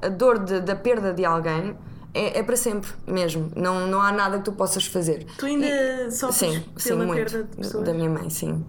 [0.00, 1.76] a dor de- da perda de alguém
[2.14, 6.10] é, é para sempre mesmo não não há nada que tu possas fazer Tu ainda
[6.10, 7.18] sofres Sim, sim, pela muito.
[7.30, 7.84] perda de pessoas?
[7.84, 8.64] Da minha mãe, sim.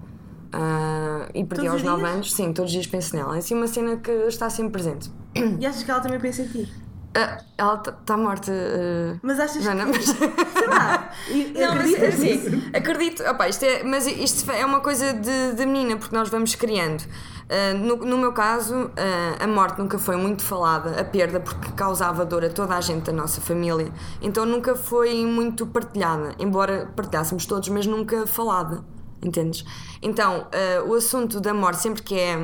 [0.52, 2.14] Ah, e perdi aos os 9 dias?
[2.14, 3.36] anos, sim, todos os dias penso nela.
[3.36, 5.12] É assim uma cena que está sempre presente.
[5.60, 6.74] E achas que ela também pensa em ti?
[7.16, 8.52] Ah, ela está morta.
[8.52, 9.92] ah, Mas achas Joana, que...
[9.92, 10.06] mas.
[10.58, 11.10] Sei lá.
[11.56, 12.50] Não, mas, acreditas sim, nisso?
[12.74, 16.56] acredito, opá, isto é, mas isto é uma coisa de, de menina, porque nós vamos
[16.56, 17.04] criando.
[17.50, 18.92] Ah, no, no meu caso,
[19.40, 23.06] a morte nunca foi muito falada, a perda, porque causava dor a toda a gente
[23.06, 28.84] da nossa família, então nunca foi muito partilhada, embora partilhássemos todos, mas nunca falada.
[29.22, 29.66] Entendes?
[30.02, 32.38] Então, ah, o assunto da morte, sempre que é,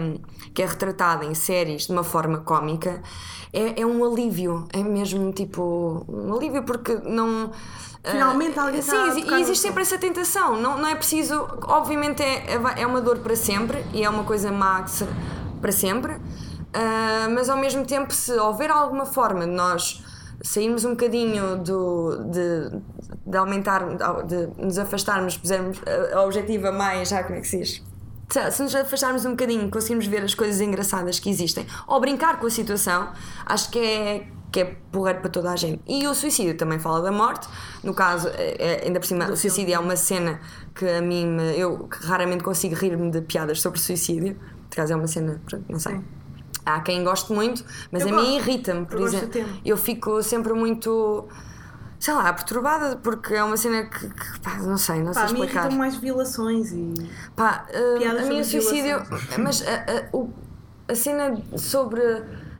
[0.53, 3.01] que é retratado em séries de uma forma cómica,
[3.53, 4.67] é, é um alívio.
[4.73, 6.05] É mesmo tipo.
[6.09, 7.51] Um alívio porque não.
[8.03, 10.59] ah, Finalmente alguém Sim, está tocar e existe sempre essa tentação.
[10.61, 11.47] Não, não é preciso.
[11.63, 15.07] Obviamente é, é- é uma dor para sempre e é uma coisa má que se-
[15.61, 16.17] para sempre,
[16.73, 20.03] ah, mas ao mesmo tempo, se houver alguma forma de nós
[20.45, 22.79] sairmos um bocadinho do, de,
[23.25, 23.83] de aumentar,
[24.25, 25.81] de nos afastarmos, pusermos
[26.13, 27.09] a, a objetiva mais.
[27.09, 27.83] Já como é que se diz?
[28.51, 32.47] Se nos afastarmos um bocadinho, conseguimos ver as coisas engraçadas que existem ou brincar com
[32.47, 33.09] a situação,
[33.45, 35.81] acho que é, que é porreiro para toda a gente.
[35.87, 37.47] E o suicídio também fala da morte.
[37.83, 40.39] No caso, é, é- ainda por cima, o suicídio é uma cena
[40.73, 44.35] que a mim eu raramente consigo rir-me de piadas sobre suicídio.
[44.69, 46.01] Por caso é uma cena, não sei.
[46.65, 48.49] Há quem goste muito, mas Eu a mim gosto.
[48.49, 49.45] irrita-me, por Eu exemplo.
[49.63, 51.27] Eu fico sempre muito,
[51.99, 55.27] sei lá, perturbada porque é uma cena que, que, pá, não sei, não Pá, a
[55.27, 55.61] sei mim explicar.
[55.65, 56.93] irritam mais violações e.
[57.35, 59.03] Pá, uh, a minha sobre suicídio.
[59.37, 60.33] Mas a, a, o-
[60.87, 62.01] a cena sobre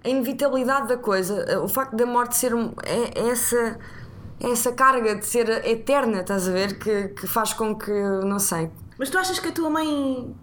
[0.04, 3.80] a inevitabilidade da coisa, o facto da morte ser um, é, é essa.
[4.40, 6.78] é essa carga de ser eterna, estás a ver?
[6.78, 7.92] Que, que faz com que,
[8.24, 8.70] não sei.
[9.00, 10.36] Mas tu achas que a tua mãe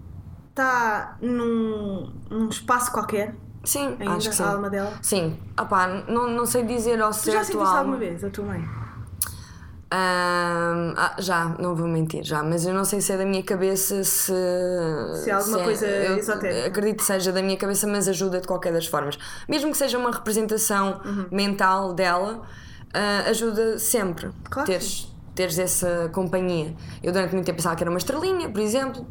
[0.50, 3.34] está num, num espaço qualquer?
[3.64, 4.42] Sim, Ainda, acho que sim.
[4.42, 4.92] a alma dela?
[5.02, 7.78] Sim, opá, não, não sei dizer ao Tu já certo sentiste alma.
[7.78, 8.60] alguma vez a tua mãe?
[9.94, 13.42] Ahm, ah, já, não vou mentir, já, mas eu não sei se é da minha
[13.42, 14.32] cabeça, se.
[15.22, 16.66] Se é alguma coisa eu esotérica.
[16.68, 19.18] Acredito que seja da minha cabeça, mas ajuda de qualquer das formas.
[19.46, 21.26] Mesmo que seja uma representação Uhum.
[21.30, 22.40] mental dela,
[22.94, 26.74] ah, ajuda sempre Claro teres, teres essa companhia.
[27.02, 29.06] Eu durante muito tempo pensava que era uma estrelinha, por exemplo.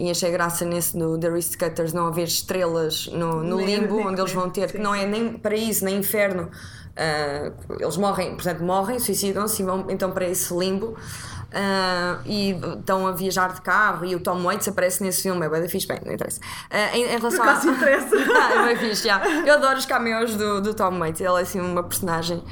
[0.00, 4.18] E achei graça nesse do The Wrist Cutters não haver estrelas no, no limbo, onde
[4.18, 6.50] eles vão ter, que não é nem paraíso nem inferno.
[6.96, 10.96] Ah, eles morrem, portanto, morrem, suicidam-se e vão então para esse limbo.
[11.52, 15.48] Ah, e estão a viajar de carro e o Tom Waits aparece nesse filme, é
[15.50, 16.40] bem fixe, bem, não interessa.
[16.70, 17.66] Ah, em, em relação a...
[17.66, 18.16] interessa.
[18.16, 19.22] é bem fixe, já.
[19.44, 22.42] Eu adoro os cameos do, do Tom Waits, ele é assim uma personagem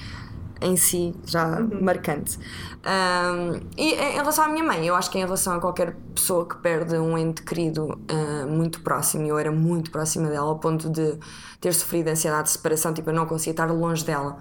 [0.60, 1.82] em si já Uhum.
[1.82, 2.38] marcante.
[2.38, 6.48] Um, e em relação à minha mãe, eu acho que em relação a qualquer pessoa
[6.48, 10.88] que perde um ente querido uh, muito próximo, eu era muito próxima dela ao ponto
[10.90, 11.18] de
[11.60, 14.38] ter sofrido ansiedade de separação, tipo, eu não conseguia estar longe dela.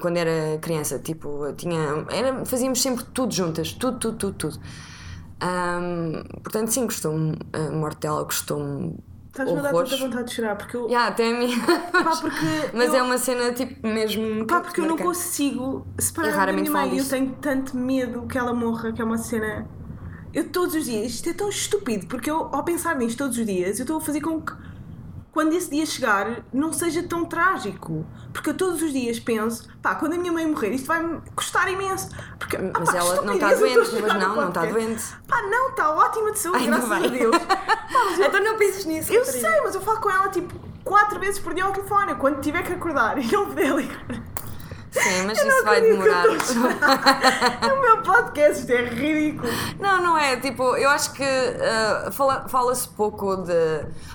[0.00, 2.06] Quando era criança, tipo, tinha.
[2.08, 4.60] Era, fazíamos sempre tudo juntas, tudo, tudo, tudo, tudo.
[5.42, 8.96] Um, portanto, sim, custou-me, a morte dela custou-me
[9.32, 10.86] Estás-me a dar tanta vontade de chorar, porque eu.
[10.88, 11.58] Yeah, até a mim.
[11.90, 14.46] Pá, porque Mas eu- é uma cena tipo mesmo.
[14.46, 16.98] Pá, porque eu não consigo separar da minha mãe.
[16.98, 19.66] Eu tenho tanto medo que ela morra, que é uma cena.
[20.34, 23.46] Eu todos os dias, isto é tão estúpido, porque eu, ao pensar nisto todos os
[23.46, 24.52] dias, eu estou a fazer com que
[25.32, 28.06] quando esse dia chegar não seja tão trágico.
[28.32, 31.70] Porque eu todos os dias penso, pá, quando a minha mãe morrer, isto vai-me custar
[31.70, 32.08] imenso.
[32.38, 35.02] Porque, ah, Mas pá, ela não está estou a doente, mas não, não está doente.
[35.26, 37.08] Pá, não, está ótima de saúde, Ainda graças a.
[37.08, 37.36] Deus.
[37.92, 39.12] Pá, eu, Então não penses nisso.
[39.12, 39.48] eu Catarina.
[39.50, 42.62] sei, mas eu falo com ela tipo quatro vezes por dia ao telefone, quando tiver
[42.62, 44.06] que acordar e não poder ligar.
[45.22, 46.24] Sim, mas Eu isso vai demorar.
[47.68, 49.48] No meu podcast, isto é ridículo.
[49.80, 50.36] Não, não é.
[50.36, 53.52] Tipo, eu acho que ah, fala- fala-se pouco de.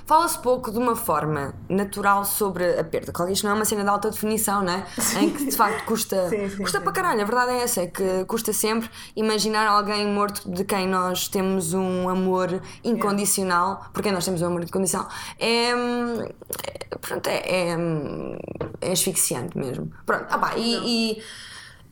[0.05, 3.11] Fala-se pouco de uma forma natural sobre a perda.
[3.11, 4.85] Claro que isto não é uma cena de alta definição, né?
[5.19, 6.29] Em que de facto custa.
[6.29, 6.83] Sim, sim, custa sim.
[6.83, 7.21] para caralho.
[7.21, 11.73] A verdade é essa, é que custa sempre imaginar alguém morto de quem nós temos
[11.73, 13.85] um amor incondicional.
[13.93, 15.07] Porque nós temos um amor incondicional.
[15.39, 15.73] É.
[15.75, 16.21] hum,
[16.65, 17.69] é- Pronto, é.
[17.69, 18.37] É, hum,
[18.81, 19.91] é asfixiante mesmo.
[20.05, 20.96] Pronto, ah pá, e- e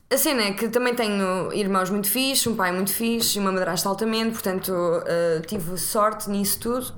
[0.09, 3.51] a cena é que também tenho irmãos muito fixe, um pai muito fixe e uma
[3.51, 6.93] madrasta altamente, portanto uh, tive sorte nisso tudo.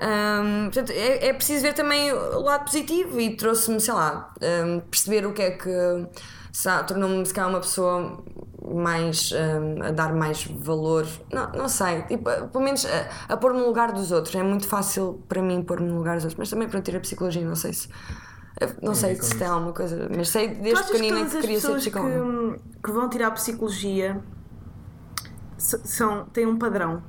[0.00, 4.32] Um, portanto, é, é preciso ver também o lado positivo e trouxe-me, sei lá,
[4.64, 6.06] um, perceber o que é que
[6.86, 8.24] tornou-me se calhar uma pessoa
[8.62, 13.60] mais um, a dar mais valor, não, não sei, tipo, pelo menos a, a pôr-me
[13.60, 14.34] no lugar dos outros.
[14.34, 17.00] É muito fácil para mim pôr-me no lugar dos outros, mas também para ter a
[17.00, 17.88] psicologia, não sei se.
[18.82, 21.60] Não sei se tem alguma coisa, mas sei desde que pequenina todas que as queria
[21.60, 22.58] ser pessoas que, psicóloga.
[22.84, 24.20] que vão tirar psicologia
[25.58, 27.02] são, têm um padrão?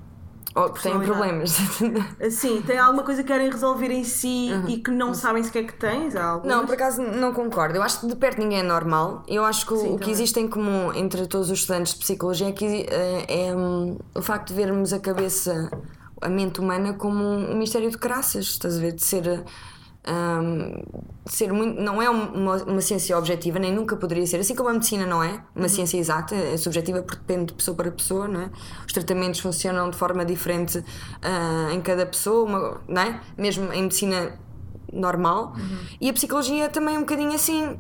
[0.54, 1.56] Ou que têm problemas.
[2.22, 5.74] Assim, têm alguma coisa que querem resolver em si e que não sabem sequer que
[5.74, 6.14] tens?
[6.14, 6.54] Algumas?
[6.54, 6.60] Uhum.
[6.62, 7.78] Não, por acaso não concordo.
[7.78, 9.24] Eu acho que de perto ninguém é normal.
[9.30, 10.12] Eu acho que o- Sim, o que também.
[10.14, 14.22] existe em comum entre todos os estudantes de psicologia é, que, eh, é, hum, o
[14.22, 15.72] facto de vermos a cabeça,
[16.22, 18.48] a mente humana, como um, um mistério de caraças.
[18.48, 18.92] Estás a ver?
[18.92, 19.46] De ser.
[21.26, 24.70] De ser muito, não é uma, uma ciência objetiva, nem nunca poderia ser, assim como
[24.70, 28.28] a medicina não é uma ciência exata, é subjetiva porque depende de pessoa para pessoa,
[28.28, 28.50] não é?
[28.86, 30.84] Os tratamentos funcionam de forma diferente
[31.22, 33.22] ah, em cada pessoa, uma- não é?
[33.38, 34.38] Mesmo em medicina
[34.92, 35.54] normal
[36.02, 37.80] e a psicologia também é um bocadinho assim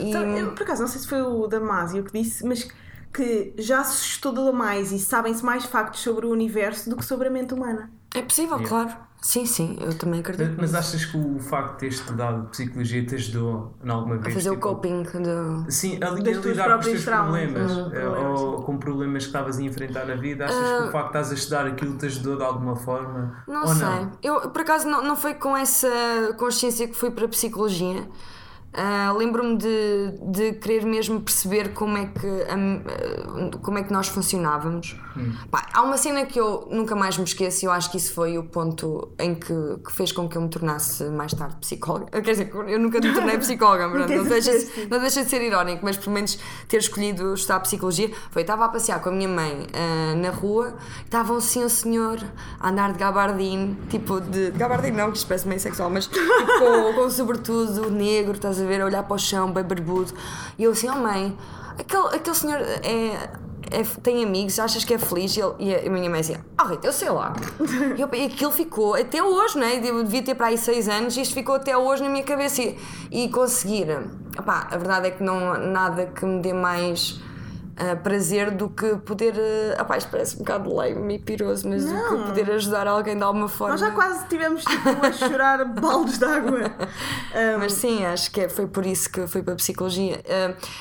[0.00, 2.66] e Então, eu, por acaso, não sei se foi o Damasio que disse, mas
[3.12, 7.28] que já se estuda mais e sabem-se mais factos sobre o universo do que sobre
[7.28, 7.92] a mente humana.
[8.14, 8.92] É possível, claro
[9.24, 13.14] sim, sim, eu também acredito Mas achas que o facto de teres estudado psicologia te
[13.14, 14.34] ajudou em alguma a vez?
[14.34, 15.64] fazer o tipo, coping do...
[15.70, 19.28] Sim, a, a lidar com os teus problemas, Uhum, eh, problemas, ou com problemas que
[19.30, 22.04] estavas a enfrentar na vida, achas que o facto de estás a estudar aquilo te
[22.04, 23.42] ajudou de alguma forma?
[23.48, 23.86] Não ou sei.
[23.86, 24.12] não?
[24.22, 25.88] Eu, por acaso, não, não foi com essa
[26.36, 28.06] consciência que fui para a psicologia.
[28.74, 33.92] Ah, Lembro-me de, de querer mesmo perceber como é que, hum, ah, como é que
[33.92, 34.96] nós funcionávamos.
[35.50, 38.12] Pá, há uma cena que eu nunca mais me esqueço e eu acho que isso
[38.12, 42.10] foi o ponto em que, que fez com que eu me tornasse mais tarde psicóloga.
[42.20, 44.52] Quer dizer, eu nunca me tornei psicóloga, não, deixa,
[44.90, 46.36] não deixa de ser irónico, mas pelo menos
[46.68, 48.42] ter escolhido estudar psicologia foi.
[48.42, 52.18] Estava a passear com a minha mãe ah, na rua, estava um sim, um senhor
[52.58, 54.50] a andar de gabardine, tipo de.
[54.50, 56.26] de gabardine não, que parece meio sexual, mas tipo,
[56.58, 60.12] com, com sobretudo negro, estás a ver, a olhar para o chão, bem barbudo.
[60.58, 61.36] E eu assim, oh mãe,
[61.78, 63.28] aquele, aquele senhor é.
[63.70, 65.36] é- tem amigos, achas que é feliz?
[65.36, 67.32] E, ele- e a minha mãe assim, ah Rita, eu sei lá.
[67.96, 69.76] E, eu, e aquilo ficou até hoje, não é?
[69.76, 72.62] Eu devia ter para aí seis anos e isto ficou até hoje na minha cabeça.
[72.62, 72.78] E,
[73.10, 73.86] e conseguir,
[74.38, 77.18] opá, a verdade é que não nada que me dê mais
[77.76, 79.34] ah, prazer do que poder.
[79.34, 82.24] Uh, opá, isto parece um bocado lame e piroso, mas do que Não.
[82.26, 83.72] poder ajudar alguém de alguma forma.
[83.72, 86.60] Nós já quase tivemos tipo, a chorar baldes de água.
[86.60, 90.20] Um, Mas sim, acho que é- foi por isso que fui para a psicologia.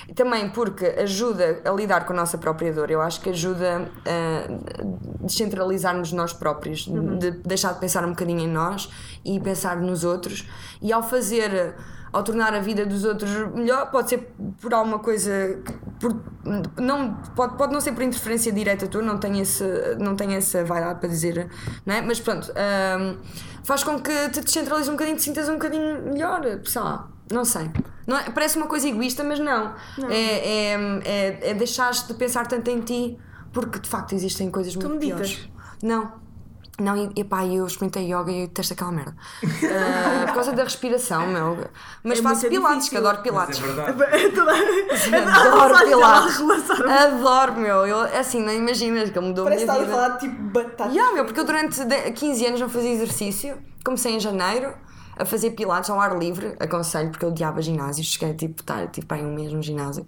[0.08, 2.92] E também porque ajuda a lidar com a nossa própria dor.
[2.92, 6.86] Eu acho que ajuda a descentralizar-nos nós próprios,
[7.20, 8.90] de deixar de pensar um bocadinho em nós
[9.26, 10.48] e pensar nos outros.
[10.82, 11.76] E ao fazer,
[12.14, 15.60] ao tornar a vida dos outros melhor, pode ser por alguma coisa.
[16.00, 16.16] Por,
[16.78, 19.64] não, pode, pode não ser por interferência direta tua, não tenho, esse,
[20.00, 21.50] não tenho essa vaidade para dizer,
[21.86, 22.02] não é?
[22.02, 23.16] Mas pronto, ah,
[23.64, 27.44] faz com que te descentralizes um bocadinho, te sintas um bocadinho melhor, sei lá, não
[27.44, 27.70] sei.
[28.06, 29.74] Não é- parece uma coisa egoísta, mas não.
[30.10, 33.18] É, é, é, é deixares de pensar tanto em ti,
[33.52, 35.34] porque de facto existem coisas muito meditas?
[35.36, 35.50] piores.
[35.82, 36.23] Não.
[36.84, 39.16] Não, e, e pá, eu experimentei yoga e eu detesto aquela merda.
[39.44, 41.66] Ah, por causa da respiração, meu.
[42.04, 42.98] Mas É faço pilates, que difícil.
[43.00, 43.60] adoro Mas pilates.
[43.60, 44.04] é verdade.
[45.48, 46.42] Adoro pilates.
[46.82, 47.86] Adoro, meu.
[47.88, 50.08] Eu, assim, não imaginas que ele mudou a Parece que minha estás a vida.
[50.08, 50.90] falar tipo batata.
[50.92, 54.74] Yeah, meu, porque eu durante de- 15 anos não fazia exercício, comecei em janeiro
[55.18, 59.14] a fazer pilates ao ar livre, aconselho, porque eu odiava ginásio, cheguei tipo, estar tipo,
[59.14, 60.06] aí um mês no ginásio.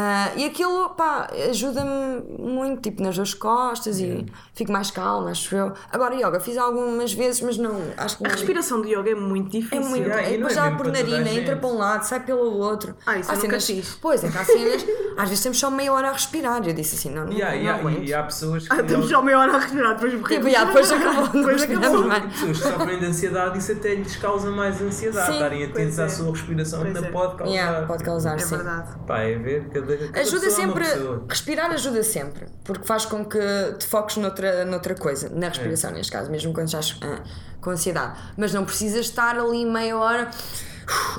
[0.00, 5.56] Ah, e aquilo, pá, ajuda-me muito, tipo, nas duas costas e fico mais calma, acho
[5.56, 5.72] eu.
[5.90, 8.34] Agora, yoga, fiz algumas vezes, mas não, acho que A não.
[8.36, 9.88] respiração de yoga é muito É difícil.
[9.88, 10.04] muito.
[10.06, 12.20] Yeah, é, e não depois é já mesmo por narina, entra para um lado, sai
[12.20, 12.94] pelo outro.
[13.04, 13.98] Ah, isso Há eu nunca cenas- fiz.
[14.00, 14.86] Pois, é que há cenas.
[15.16, 16.62] Às vezes temos só meia hora a respirar.
[16.64, 18.08] Eu disse assim, não, não, Yeah, não yeah, aguento.
[18.08, 18.72] e há pessoas que.
[18.74, 20.28] Ah, temos só meia hora a respirar, depois morremos.
[20.36, 22.04] Tipo, yeah, depois acabou, não Depois acabou.
[22.06, 22.24] mais.
[22.32, 25.26] pessoas que sofrem de ansiedade, isso até lhes causa mais ansiedade.
[25.26, 26.04] Sim, Estarem atentos é.
[26.04, 27.10] à sua respiração ainda é.
[27.10, 27.52] pode causar.
[27.52, 28.88] Yeah, pode causar, É verdade.
[29.06, 30.84] Pá, é ver, cada Ajuda é sempre,
[31.28, 33.38] respirar ajuda sempre, porque faz com que
[33.78, 37.22] te foques noutra, noutra coisa, na respiração neste caso, mesmo quando estás ah,
[37.60, 38.18] com ansiedade.
[38.36, 40.30] Mas não precisas estar ali meia hora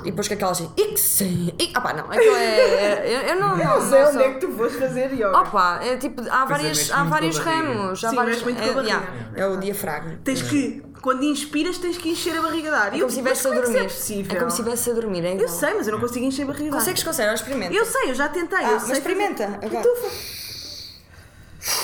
[0.03, 3.79] e depois com aquela assim, ix, ix, opá, não, aquilo é, eu, eu não, não,
[3.79, 5.38] Não sei não onde sou- é que tu foste fazer yoga.
[5.38, 8.03] Opa, é tipo, há, várias, há vários ramos.
[8.03, 10.19] Há Sim, vários, é, yeah, é o diafragma.
[10.23, 12.88] Tens que, quando inspiras, tens que encher a barriga de ar.
[12.88, 13.78] É como se estivesse a como dormir.
[13.78, 14.36] É, é possível?
[14.36, 15.42] É como se estivesse a dormir, é igual.
[15.42, 16.80] Eu sei, mas eu não consigo encher a barriga de ar.
[16.80, 17.74] Consegues, consegues, experimenta.
[17.74, 18.58] Eu sei, eu já tentei.
[18.58, 19.60] Ah, eu mas experimenta.
[19.62, 19.82] agora.
[19.82, 20.38] Tufa.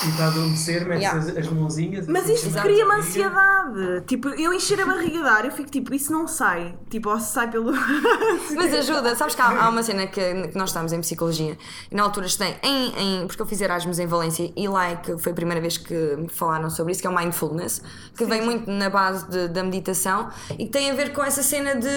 [0.08, 1.20] E para adormecer, metes Yeah.
[1.20, 2.08] as, as mãozinhas.
[2.08, 4.02] Mas isto cria-me ansiedade.
[4.08, 6.76] Tipo, eu encher a barriga de ar, eu fico tipo, isso não sai.
[6.90, 7.72] Tipo, ou se sai pelo.
[8.56, 11.58] Mas ajuda, sabes que há, há uma cena que, que nós estamos em psicologia
[11.92, 13.28] e na altura estudei em, em.
[13.28, 15.94] Porque eu fiz Erasmus em Valência e lá é que foi a primeira vez que
[16.16, 17.82] me falaram sobre isso, que é o mindfulness,
[18.18, 21.44] que vem muito na base de- da meditação e que tem a ver com essa
[21.44, 21.88] cena de.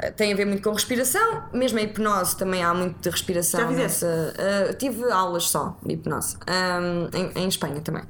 [0.00, 3.60] Eh, Tem a ver muito com respiração, mesmo a hipnose também há muito de respiração.
[3.60, 4.04] Já fizeste?
[4.04, 8.02] nessa, eh, tive aulas só de hipnose, ahm, em, em Espanha também.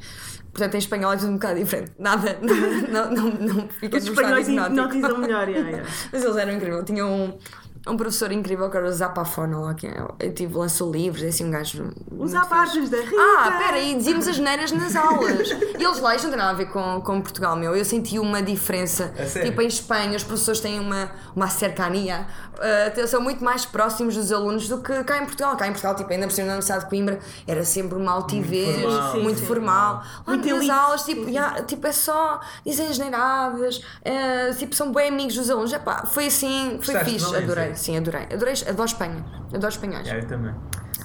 [0.53, 1.93] Portanto, em espanhol é tudo um bocado diferente.
[1.99, 2.37] Nada,
[2.91, 5.49] não, não, não fica Os espanhóis hipnotizam melhor.
[5.49, 5.89] yeah, yeah.
[6.13, 6.85] Mas eles eram incríveis.
[6.85, 7.39] Tinha um,
[7.87, 11.29] um professor incrível que era o Zapafona lá, que eu, eu tive, lançou livros, é
[11.29, 11.93] assim um gajo.
[12.11, 13.17] Os muito apartes da Rita.
[13.19, 15.49] Ah, pera, aí dizíamos as neiras nas aulas.
[15.51, 17.75] E eles lá, isto não tem nada a ver com, com Portugal, meu.
[17.77, 19.13] Eu senti uma diferença.
[19.27, 19.51] Sério?
[19.51, 24.33] Tipo, em Espanha, os professores têm uma, uma cercania, uh, são muito mais próximos dos
[24.33, 25.57] alunos do que cá em Portugal.
[25.57, 28.81] Cá em Portugal, tipo, ainda por cima na Universidade de Coimbra, era sempre uma altivez,
[28.83, 29.13] formal.
[29.23, 29.47] muito Sim, sim.
[29.47, 29.95] formal.
[29.95, 30.71] Lá Muito nas elite.
[30.71, 35.73] aulas, tipo, já, tipo, é só dizem asneiradas, eh, tipo, são bem amigos dos alunos.
[35.73, 37.47] Epá, foi assim, foi Gostaste fixe, Valência?
[37.69, 38.23] Adorei, sim, adorei.
[38.33, 40.07] Adorei, adoro Espanha, adoro espanhóis.
[40.07, 40.55] Yeah, eu também.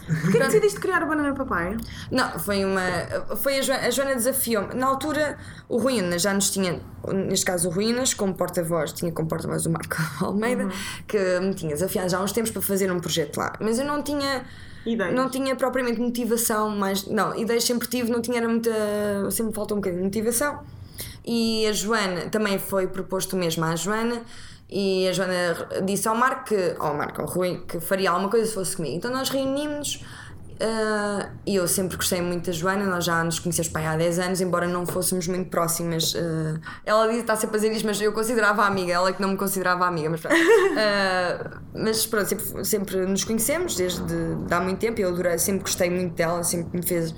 [0.06, 1.78] Porquê que decidiste criar a banana papai?
[2.12, 2.82] Não, foi uma.
[3.38, 4.74] Foi a Joana, a Joana desafiou-me.
[4.74, 5.38] Na altura,
[5.70, 9.70] o Ruínas já nos tinha, neste caso o Ruínas, como porta-voz, tinha como porta-voz o
[9.70, 10.68] Marco Almeida,
[11.08, 13.54] que me tinha desafiado já há uns tempos para fazer um projeto lá.
[13.60, 14.44] Mas eu não tinha.
[14.86, 15.16] Ideias.
[15.16, 17.08] Não tinha propriamente motivação, mas.
[17.08, 18.72] Não, ideias sempre tive, não tinha era muita.
[19.32, 20.64] Sempre me faltou um bocadinho de motivação.
[21.26, 24.22] E a Joana, também foi proposto o mesmo à Joana.
[24.76, 28.48] E a Joana disse ao Marco, que, ao Marco, ao Rui, que faria alguma coisa
[28.48, 28.96] se fosse comigo.
[28.96, 30.04] Então nós reunimos-nos
[30.60, 34.42] ah, e eu sempre gostei muito da Joana, nós já nos conhecemos há 10 anos,
[34.42, 36.16] embora não fôssemos muito próximas.
[36.16, 39.30] ah, ela diz está sempre a fazer isto, mas eu considerava amiga, ela que não
[39.30, 40.36] me considerava amiga, mas pronto.
[40.78, 45.02] Ah, mas pronto, sempre, sempre nos conhecemos desde de há muito tempo.
[45.02, 47.14] Eu adorei, sempre gostei muito dela, sempre me fez.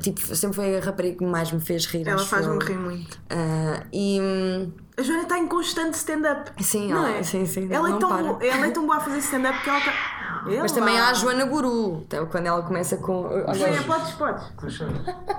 [0.00, 2.06] Tipo, sempre foi a rapariga que mais me fez rir.
[2.06, 3.18] Ela faz-me rir muito.
[3.30, 4.18] Ah, e.
[4.20, 6.50] hum, A Joana está em constante stand-up.
[6.62, 7.22] Sim, não ela- é?
[7.22, 9.68] sim, sim, Ela, não é tão boa, ela é tão boa a fazer stand-up que
[9.70, 9.92] ela está.
[10.44, 13.28] Mas também há a Joana Guru, então, quando ela começa com.
[13.54, 14.74] Joana, podes, podes.
[14.74, 14.92] Choras.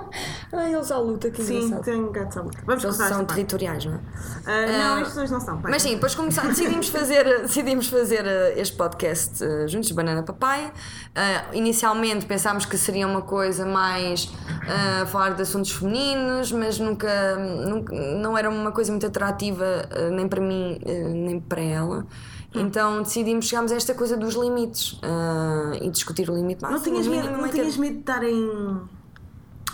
[0.52, 1.84] Ai, eles à luta, que Sim, engraçado.
[1.84, 2.58] tem gatos à luta.
[2.64, 3.98] Vamos Eles começar são territoriais, não é?
[4.46, 5.60] Ah, não, Ah, estes dois não são.
[5.60, 5.70] pai.
[5.72, 10.72] Mas sim, depois começámos, decidimos fazer, decidimos fazer eh, este podcast eh, juntos, Banana Papai.
[11.14, 14.30] Ah, inicialmente pensámos que seria uma coisa mais
[14.68, 19.64] ah, falar de assuntos femininos, mas nunca, nunca não era uma coisa muito atrativa
[20.12, 20.80] nem para mim
[21.12, 22.06] nem para ela.
[22.54, 27.02] Então decidimos, chegámos a esta coisa dos limites ah, e discutir o limite Não máximo.
[27.02, 28.80] tinhas medo, não tinhas medo de estar em,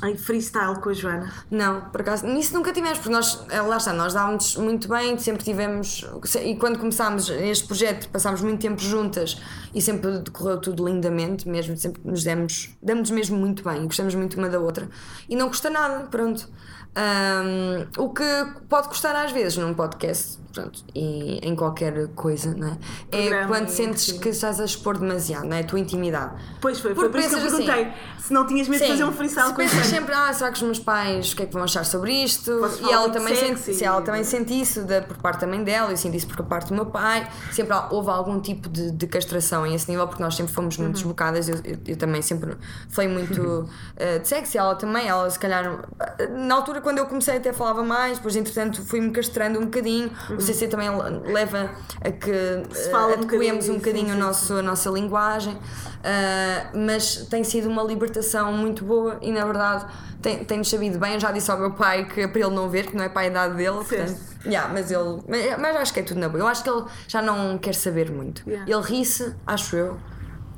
[0.04, 1.30] em freestyle com a Joana?
[1.50, 5.18] Não, por acaso, nisso nunca tivemos, porque nós, eh, lá está, nós dávamos muito bem,
[5.18, 6.06] sempre tivemos,
[6.42, 9.36] e quando começámos este projeto, passámos muito tempo juntas
[9.74, 14.38] e sempre decorreu tudo lindamente, mesmo, sempre nos demos, damos mesmo muito bem, gostamos muito
[14.38, 14.88] uma da outra,
[15.28, 16.48] e não custa nada, pronto.
[16.92, 18.24] Ahm, o que
[18.68, 22.78] pode custar às vezes num podcast, pronto, e em qualquer coisa, não é?
[23.12, 24.18] É Programa quando e sentes sim.
[24.18, 25.60] que estás a expor demasiado, não é?
[25.60, 26.34] A tua intimidade.
[26.60, 29.04] Pois foi, foi por isso que eu assim, perguntei se não tinhas medo de fazer
[29.04, 31.52] um se com pensas sempre, ah, será que os meus pais, o que é que
[31.52, 32.58] vão achar sobre isto?
[32.58, 33.64] Posso e ela também, sexy.
[33.64, 36.44] sente, se ela também sente isso da, por parte também dela, eu sinto isso por
[36.44, 37.28] parte do meu pai.
[37.50, 40.84] Sempre houve algum tipo de, de castração em esse nível, porque nós sempre fomos Uhum.
[40.84, 41.48] muito desbocadas.
[41.48, 42.56] Eu, eu, eu também sempre
[42.88, 45.80] fui muito eh, de sexo, e ela também, ela se calhar,
[46.18, 50.10] eh, na altura quando eu comecei até falava mais, depois entretanto fui-me castrando um bocadinho.
[50.40, 54.14] O CC também le- leva a que uh, um adequemos bocadinho um bocadinho sim, o
[54.14, 55.58] sim, nosso, a nossa linguagem.
[56.02, 59.84] Ah, mas tem sido uma libertação muito boa e na verdade
[60.22, 61.14] tem- tenho sabido bem.
[61.14, 63.08] Eu já disse ao meu pai que é para ele não ver, que não é
[63.08, 63.76] para a idade dele.
[63.84, 65.20] Portanto, yeah, mas ele.
[65.28, 66.40] Mas, mas acho que é tudo na boa.
[66.40, 68.48] Eu acho que ele já não quer saber muito.
[68.48, 68.70] Yeah.
[68.70, 69.98] Ele ri-se, acho eu.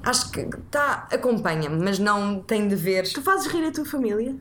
[0.05, 3.05] Acho que tá, acompanha-me, mas não tem de ver.
[3.13, 4.35] Tu fazes rir a tua família?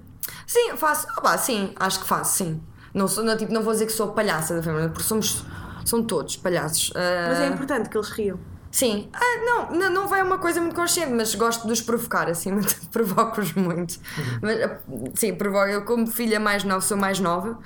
[0.48, 1.08] Sim, faço.
[1.16, 2.62] Ah, pá, sim, acho que faço, sim.
[2.94, 5.46] Não, sou, não, tipo, não vou dizer que sou palhaça da família, porque somos.
[5.86, 6.92] São todos palhaços.
[6.96, 8.40] Ah, Mas é importante que eles riam.
[8.72, 12.30] Sim, ah, não, não, não vai uma coisa muito consciente, mas gosto de os provocar,
[12.30, 12.52] assim,
[12.92, 14.00] provoco-os muito.
[14.42, 14.78] Mas, ah,
[15.16, 15.68] sim, provoco.
[15.68, 17.58] Eu, como filha mais nova, sou mais nova,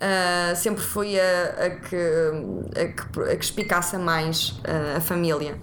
[0.00, 5.60] ah, sempre fui a, a que, a, que, a que espicaça mais ah, a família.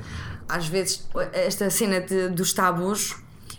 [0.47, 3.16] Às vezes, esta cena de, dos tabus,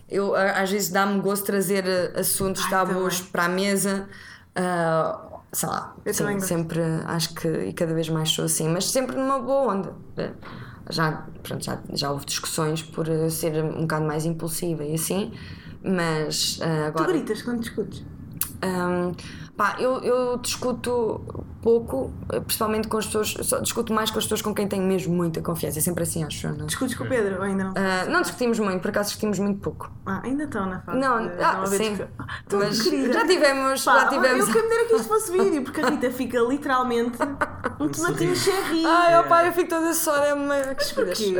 [0.08, 1.84] eu, às vezes dá-me gosto de trazer
[2.16, 3.32] assuntos Ai, tabus também.
[3.32, 4.08] para a mesa.
[4.54, 5.18] ah,
[5.56, 8.84] sei lá, Eu sim, também sempre acho que e cada vez mais sou assim, mas
[8.90, 9.94] sempre numa boa onda.
[10.90, 15.32] Já, pronto, já, já houve discussões por eh, ser um bocado mais impulsiva e assim,
[15.82, 17.12] mas Tu agora.
[17.12, 18.04] gritas quando discutes.
[18.62, 19.12] Hum,
[19.56, 24.24] pá, eu, eu discuto pouco, eh, principalmente com as pessoas, só discuto mais com as
[24.24, 26.66] pessoas com quem tenho mesmo muita confiança, é sempre assim, acho não?
[26.66, 27.74] Discutes com o Pedro ou ainda não?
[27.76, 29.90] Ah, não discutimos muito, por acaso discutimos muito pouco.
[30.06, 30.98] Ah, ainda estão na fase.
[30.98, 31.98] Não, de- ah, ver sim.
[32.48, 33.12] tu, Mas querida.
[33.12, 34.46] já tivemos, Pá, já tivemos.
[34.46, 37.18] Eu quero dizer que isto fosse vídeo, porque a Rita fica literalmente
[37.80, 38.84] um tomatinho cherry.
[38.86, 41.18] Ai, ó pá, eu fico toda só, é uma que estupidez.
[41.18, 41.34] porquê?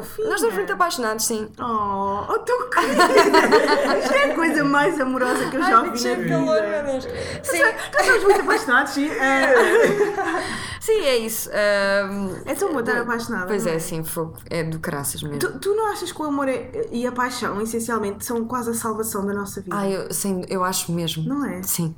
[0.00, 0.26] Fofinha.
[0.28, 1.48] nós estamos muito apaixonados, sim.
[1.60, 3.02] Oh, oh tu querida!
[3.98, 6.28] Isto é a coisa mais amorosa que eu já Ai, ouvi vida.
[6.28, 7.08] calor, meu Deus.
[7.42, 7.61] Sim,
[7.92, 9.08] Nós estamos muito apaixonados, sim.
[9.08, 9.54] É,
[10.80, 11.50] sim, é isso.
[11.50, 13.46] Ahm, é tão bom estar apaixonada.
[13.46, 14.36] Pois não é, sim, fogo.
[14.50, 15.38] É do caraças mesmo.
[15.38, 18.74] Tu, tu não achas que o amor é- e a paixão, essencialmente, são quase a
[18.74, 19.74] salvação da nossa vida?
[19.76, 21.24] Ai, eu, sem, eu acho mesmo.
[21.28, 21.62] Não é?
[21.62, 21.94] Sim.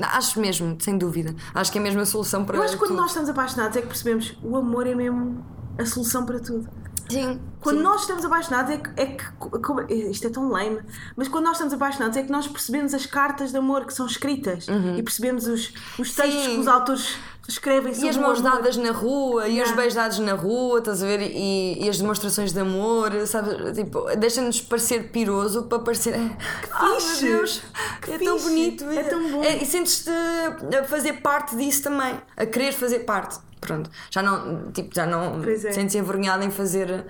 [0.00, 1.34] Acho mesmo, sem dúvida.
[1.54, 3.00] Acho que é mesmo a solução para eu acho que quando tudo.
[3.00, 5.42] nós estamos apaixonados é que percebemos o amor é mesmo
[5.78, 6.68] a solução para tudo.
[7.08, 7.40] Sim.
[7.60, 7.82] Quando sim.
[7.82, 10.80] nós estamos apaixonados é que, é que isto é tão lame,
[11.16, 14.06] mas quando nós estamos apaixonados é que nós percebemos as cartas de amor que são
[14.06, 16.54] escritas e percebemos os, os textos Sim.
[16.54, 17.16] que os autores
[17.48, 19.76] escrevem sobre E as mãos dadas na rua, e os Yeah.
[19.76, 21.20] beijos dados na rua, estás a ver?
[21.22, 23.72] E, e as demonstrações de amor, sabe?
[23.72, 26.12] Tipo, deixa-nos parecer piroso para parecer.
[26.14, 26.68] Que
[27.00, 27.24] fixe!
[27.26, 27.62] Meu Deus,
[28.02, 28.48] Que é tão fixe!
[28.48, 28.84] bonito.
[28.90, 29.42] É tão bom.
[29.44, 30.10] e sentes-te
[30.76, 33.38] a fazer parte disso também, a querer fazer parte.
[33.60, 35.56] Pronto, já não, tipo, já não é.
[35.72, 37.06] sentes envergonhada em fazer.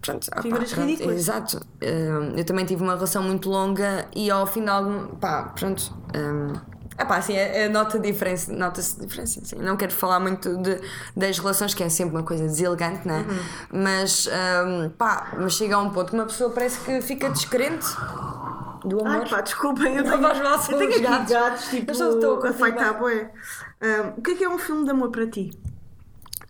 [0.00, 1.16] Pronto, ah, pá, Figuras pronto, ridículas.
[1.16, 1.60] Exato.
[1.82, 5.06] Hum, eu também tive uma relação muito longa e ao algum.
[5.16, 5.94] pá, pronto.
[6.16, 6.54] hum,
[6.96, 9.56] ah pá, assim, é, é nota diferença, nota-se diferença, assim.
[9.56, 10.80] Não quero falar muito de,
[11.16, 13.24] das relações, que é sempre uma coisa deselegante, né?
[13.28, 13.82] Uhum.
[13.82, 17.86] Mas, hum, pá, mas chega a um ponto que uma pessoa parece que fica descrente
[18.84, 19.22] do amor.
[19.22, 21.32] Ai pá, desculpem, eu tenho, eu tenho aqui gatos.
[21.32, 22.98] gatos, tipo, Eu já estou a a feitar
[23.80, 25.50] Ahm, o que é que é um filme de amor para ti?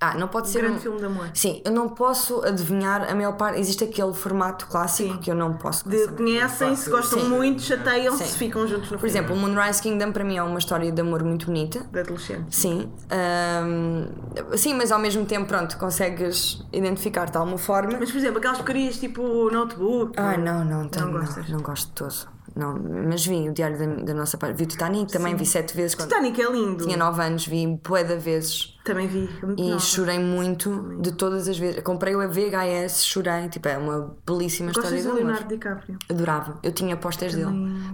[0.02, 0.80] Ah, não pode Um ser grande um...
[0.80, 1.30] filme de amor.
[1.34, 3.60] Sim, eu não posso adivinhar a maior parte.
[3.60, 7.28] Existe aquele formato clássico que eu não posso De, conhecem, se gostam Sim.
[7.28, 8.38] muito, chateiam-se, Sim.
[8.38, 11.22] ficam juntos no Por exemplo, o Moonrise Kingdom para mim é uma história de amor
[11.22, 11.80] muito bonita.
[11.92, 12.46] de adolescente.
[12.56, 12.90] Sim.
[13.10, 17.98] Ahm, sim, mas ao mesmo tempo, pronto, consegues identificar de alguma forma.
[18.00, 20.14] Mas, por exemplo, aquelas porcarias tipo notebook.
[20.16, 21.48] Ah, não, não, Não não, gostas?
[21.50, 22.30] não, gosto de todo.
[22.56, 22.74] Não,
[23.08, 24.56] mas vi o Diário da, da Nossa Parte.
[24.56, 25.94] Vi o Titanic também, vi sete vezes.
[25.94, 26.84] Quando Titanic é lindo.
[26.84, 27.66] tinha nove anos, vi
[28.04, 28.76] de vezes.
[28.84, 29.28] Também vi.
[29.42, 29.78] é muito E nova.
[29.80, 31.82] chorei muito de todas as vezes.
[31.82, 33.48] Comprei o VHS, chorei.
[33.48, 35.18] Tipo, é uma belíssima Gostas história de amor.
[35.20, 35.98] Leonardo DiCaprio?
[36.10, 36.58] Adorava.
[36.62, 37.50] Eu tinha postas dele.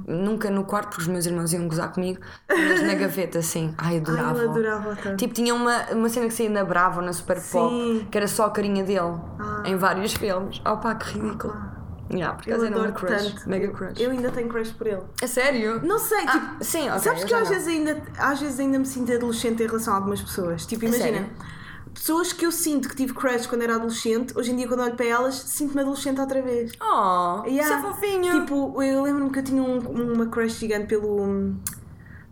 [0.06, 3.74] Nunca no quarto, porque os meus irmãos iam gozar comigo, mas na gaveta, sim.
[3.76, 4.38] Ai, adorava.
[4.38, 5.16] Ai, eu adorava tanto.
[5.16, 8.02] Tipo, tinha uma, uma cena que saía na Bravo, na Super Pop, Sim.
[8.04, 8.08] Ah.
[8.10, 9.18] que era só a carinha dele,
[9.64, 10.62] em vários filmes.
[10.64, 11.54] Oh pá, que ridículo.
[12.10, 13.32] Yeah, por Eu acaso era adoro uma crush.
[13.34, 13.48] tanto.
[13.48, 14.00] Mega crush.
[14.00, 15.02] Eu ainda tenho crush por ele.
[15.22, 15.80] A sério?
[15.84, 16.64] Não sei, Ah, tipo.
[16.64, 19.66] sim, ok, sabes que eu às vezes, ainda, às vezes ainda me sinto adolescente em
[19.66, 20.64] relação a algumas pessoas.
[20.66, 21.28] Tipo, imagina.
[21.92, 24.94] Pessoas que eu sinto que tive crush quando era adolescente, hoje em dia quando olho
[24.94, 26.72] para elas, sinto-me adolescente outra vez.
[26.80, 27.78] Oh, isso Yeah.
[27.78, 28.40] é fofinho.
[28.40, 29.78] Tipo, eu lembro-me que eu tinha um-
[30.12, 31.54] uma crush gigante pelo.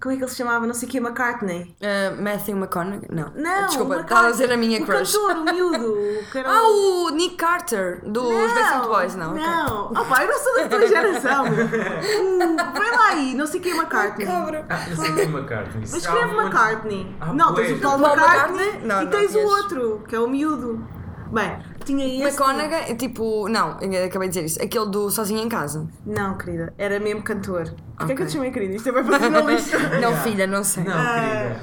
[0.05, 0.67] Hum, Como é que ele se chamava?
[0.67, 1.77] Não sei o que, McCartney.
[1.81, 3.09] Uh, Matthew McConaughey?
[3.11, 3.33] Não.
[3.35, 5.13] Não, Desculpa, o estava a dizer a minha o crush.
[5.17, 5.95] cantor, o miúdo.
[6.31, 9.35] que Ah, o- o Nick Carter, dos Backstreet Boys, não?
[9.35, 9.93] Não.
[9.95, 11.45] Ah pá, eu não sou da tua geração.
[11.45, 14.27] Uh, Vai lá aí, não sei quem é McCartney.
[14.27, 14.67] Cabra.
[14.69, 15.81] Ah, não sei quem é McCartney.
[15.81, 17.17] Mas escreve McCartney.
[17.21, 18.81] Ah, não, tens o Paul, McCartney?
[18.83, 20.87] Não, e não tens o outro, que é o miúdo.
[21.33, 22.23] Bem, tinha esse.
[22.23, 23.49] McConaughey, é tipo.
[23.49, 24.63] Não, acabei de dizer isso.
[24.63, 25.87] Aquele do Sozinho em Casa.
[26.05, 27.73] Não, querida, era mesmo cantor.
[27.97, 28.75] Porquê é que eu te chamei querida?
[28.75, 29.79] Isto é bem para a lista.
[30.01, 30.85] Não, filha, não sei.
[30.85, 31.63] Não, querida.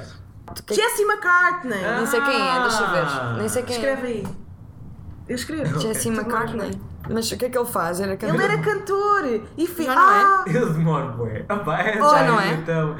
[0.66, 1.78] Que- Jesse McCartney.
[1.96, 3.38] Nem sei quem é, deixa eu ver.
[3.38, 4.26] Nem sei quem Escreve aí.
[5.28, 5.76] Eu escrevo.
[5.76, 5.80] é.
[5.80, 6.70] Jesse McCartney.
[7.10, 8.00] Mas o que é que ele faz?
[8.00, 8.34] Era cantor?
[8.34, 9.88] Ele era cantor e fez.
[9.88, 10.20] Já não é?
[10.22, 11.44] Ah, Ele demora.
[11.48, 12.52] Ah, pá, é já não é?
[12.54, 12.96] Então.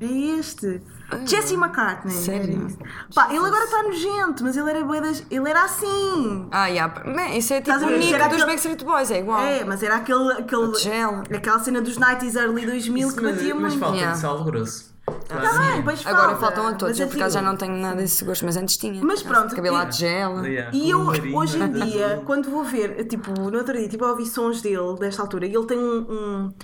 [0.00, 0.04] É
[0.38, 0.80] este.
[1.26, 2.14] Jesse McCartney.
[2.14, 2.54] Sério?
[2.58, 2.78] Era isso.
[3.14, 5.24] Pá, ele agora está nojento, mas ele era das...
[5.30, 6.48] Ele era assim.
[6.50, 6.92] Ah, yeah.
[7.36, 7.90] Isso é tipo o?
[7.90, 9.40] Nick dos aquele- Backstreet Boys, é igual.
[9.42, 10.32] É, mas era aquele...
[10.32, 11.22] aquele Gel.
[11.34, 13.78] aquela cena dos 90s, early 2000 Isso, que mas, batia mas muito.
[13.80, 14.14] falta Yeah.
[14.14, 14.92] de sal grosso.
[15.28, 17.58] Tá bem, pois Agora falta, faltam a todos, mas eu por acaso já aquilo- não
[17.58, 19.04] tenho nada desse gosto, mas antes tinha.
[19.04, 20.48] Mas pronto, Cabelo à e- tigela.
[20.48, 24.04] Yeah, E eu, marinho, hoje em dia, quando vou ver, tipo, no outro dia, tipo,
[24.04, 26.54] a ouvir sons dele, desta altura, e ele tem um, um,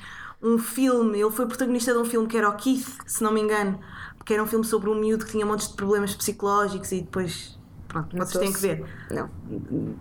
[0.55, 3.41] um filme, ele foi protagonista de um filme que era o Keith, se não me
[3.41, 3.81] engano,
[4.29, 7.59] porque era um filme sobre um miúdo que tinha montes de problemas psicológicos e depois.
[7.89, 8.85] Pronto, vocês têm que ver.
[9.11, 9.31] Não.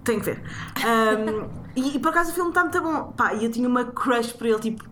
[0.03, 0.43] Tem que ver.
[0.85, 3.13] Um, e, e por acaso o filme está muito bom.
[3.13, 4.83] Pá, e eu tinha uma crush por ele, tipo.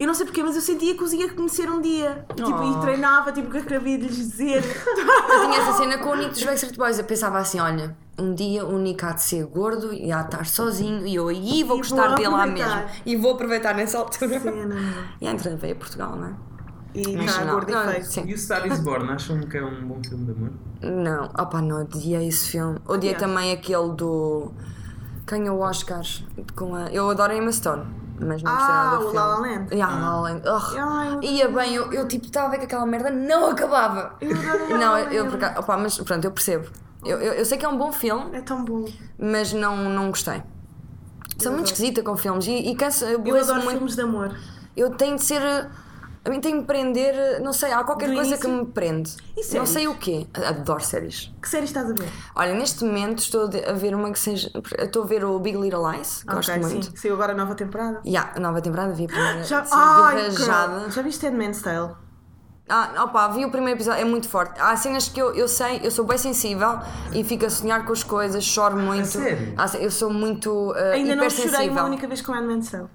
[0.00, 2.26] Eu não sei porquê, mas eu sentia que os ia conhecer um dia.
[2.34, 2.76] Tipo, Oh.
[2.76, 4.64] e treinava, tipo, o que eu queria lhes dizer.
[4.64, 6.98] Eu tinha essa cena com o Nick dos Backstreet Boys.
[6.98, 10.34] Eu pensava assim: olha, um dia o Nick há de ser gordo e há de
[10.34, 12.82] estar sozinho e eu aí vou E gostar vou dele lá mesmo.
[13.06, 14.40] E vou aproveitar nessa altura.
[14.40, 14.74] Cena.
[15.20, 16.49] E veio a Portugal, não é?
[16.94, 18.04] E está gordo e feio.
[18.04, 18.24] sim.
[18.26, 20.50] E o Star is Born, acham que é um bom filme de amor?
[20.82, 22.78] Não, opá, não, odiei esse filme.
[22.86, 23.18] Odiei Odiaste?
[23.20, 24.52] também aquele do.
[25.26, 26.02] Ganhou o Oscar
[26.56, 26.88] com a.
[26.90, 27.84] Eu adoro a Emma Stone,
[28.18, 29.16] mas não gostei Ah, nada do o filme.
[29.16, 29.74] La La Land.
[29.74, 30.48] Yeah, La La Land.
[30.48, 30.76] Ugh.
[30.78, 34.16] Ai, eu- Ia bem, eu, eu tipo estava a ver que aquela merda não acabava.
[34.20, 35.36] Eu adoro La Não, La eu, Land.
[35.36, 36.66] por acaso- opá, mas pronto, eu percebo.
[37.04, 38.84] Eu, eu, eu sei que é um bom filme, É tão bom.
[39.18, 40.42] mas não, não gostei.
[41.38, 43.70] Sou muito esquisita com filmes e, e canso, eu Eu adoro muito.
[43.78, 44.34] filmes de amor.
[44.76, 45.40] Eu tenho de ser.
[46.22, 48.46] A mim tem de me prender, não sei, há qualquer Do coisa início?
[48.46, 49.16] que me prende.
[49.34, 49.68] E não séries?
[49.70, 50.26] sei o quê.
[50.34, 51.32] Adoro séries.
[51.40, 52.08] Que série estás a ver?
[52.34, 54.50] Olha, neste momento estou a ver uma que seja.
[54.78, 56.86] Estou a ver o Big Little Lies, gosto ok, muito.
[56.86, 56.96] sim.
[56.96, 58.02] Saiu agora a nova temporada.
[58.06, 59.42] Yeah, a nova temporada vi a primeira.
[59.44, 61.94] Já, sim, Ai, vi já viste Handmaid's Tale?
[62.68, 64.60] Ah, opa, vi o primeiro episódio, é muito forte.
[64.60, 66.78] Há cenas que eu, eu sei, eu sou bem sensível
[67.12, 69.08] e fico a sonhar com as coisas, choro muito.
[69.08, 69.54] sério?
[69.56, 72.86] Há ce- eu sou muito uh, Ainda não chorei uma única vez com Handmaid's Tale.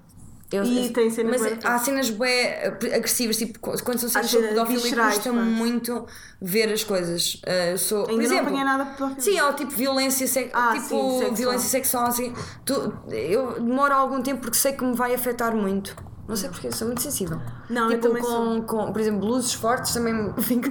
[0.52, 2.46] Eu- E eu- tem cenas Mas bué há cenas bem
[2.94, 6.06] agressivas, tipo, quando são cenas sobre pedofilia, custa-me muito
[6.40, 7.42] ver as coisas.
[7.74, 10.70] Uh, sou, por Ainda não exemplo, apanhei nada o Sim, ou tipo violência, se- Ah,
[10.74, 11.34] tipo, sim, sexual.
[11.34, 12.06] violência sexual.
[12.06, 12.32] Assim,
[12.64, 15.96] tu, eu demoro algum tempo porque sei que me vai afetar muito.
[16.28, 17.40] Não sei porquê, sou muito sensível.
[17.70, 18.62] Não, eu tipo, também com, sou.
[18.62, 20.68] com, por exemplo, luzes fortes também me fico.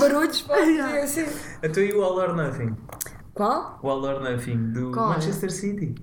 [0.00, 1.26] Barulhos fortes, é assim.
[1.62, 2.74] Então e o All or Nothing?
[3.34, 3.78] Qual?
[3.82, 5.08] O All or Nothing do Qual?
[5.08, 5.94] Manchester City.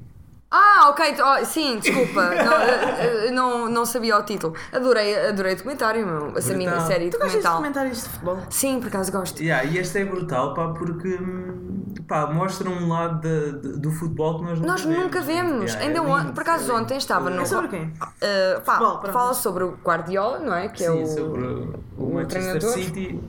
[0.54, 2.30] Ah, ok, oh, sim, desculpa,
[3.32, 4.54] não, não, não sabia o título.
[4.74, 6.88] Adorei, adorei o documentário, meu, essa minha Brutal.
[6.88, 7.56] série Tu gostas de documental.
[7.58, 8.38] comentários de futebol?
[8.50, 9.42] Sim, por acaso gosto.
[9.42, 13.92] Yeah, e este é brutal, pá, porque hum, pá, mostra um lado da- de- do
[13.92, 15.04] futebol que nós nunca Nós vemos.
[15.04, 15.72] nunca vemos.
[15.74, 17.42] Yeah, Ainda é on- lindo, por acaso é ontem estava no.
[17.44, 17.84] É sobre quem?
[17.86, 20.68] Uh, pá, Futebol, fala sobre o Guardiola, não é?
[20.68, 22.28] Que é Sim, o, sobre o, o Manchester
[22.60, 22.74] treinador.
[22.74, 23.24] City.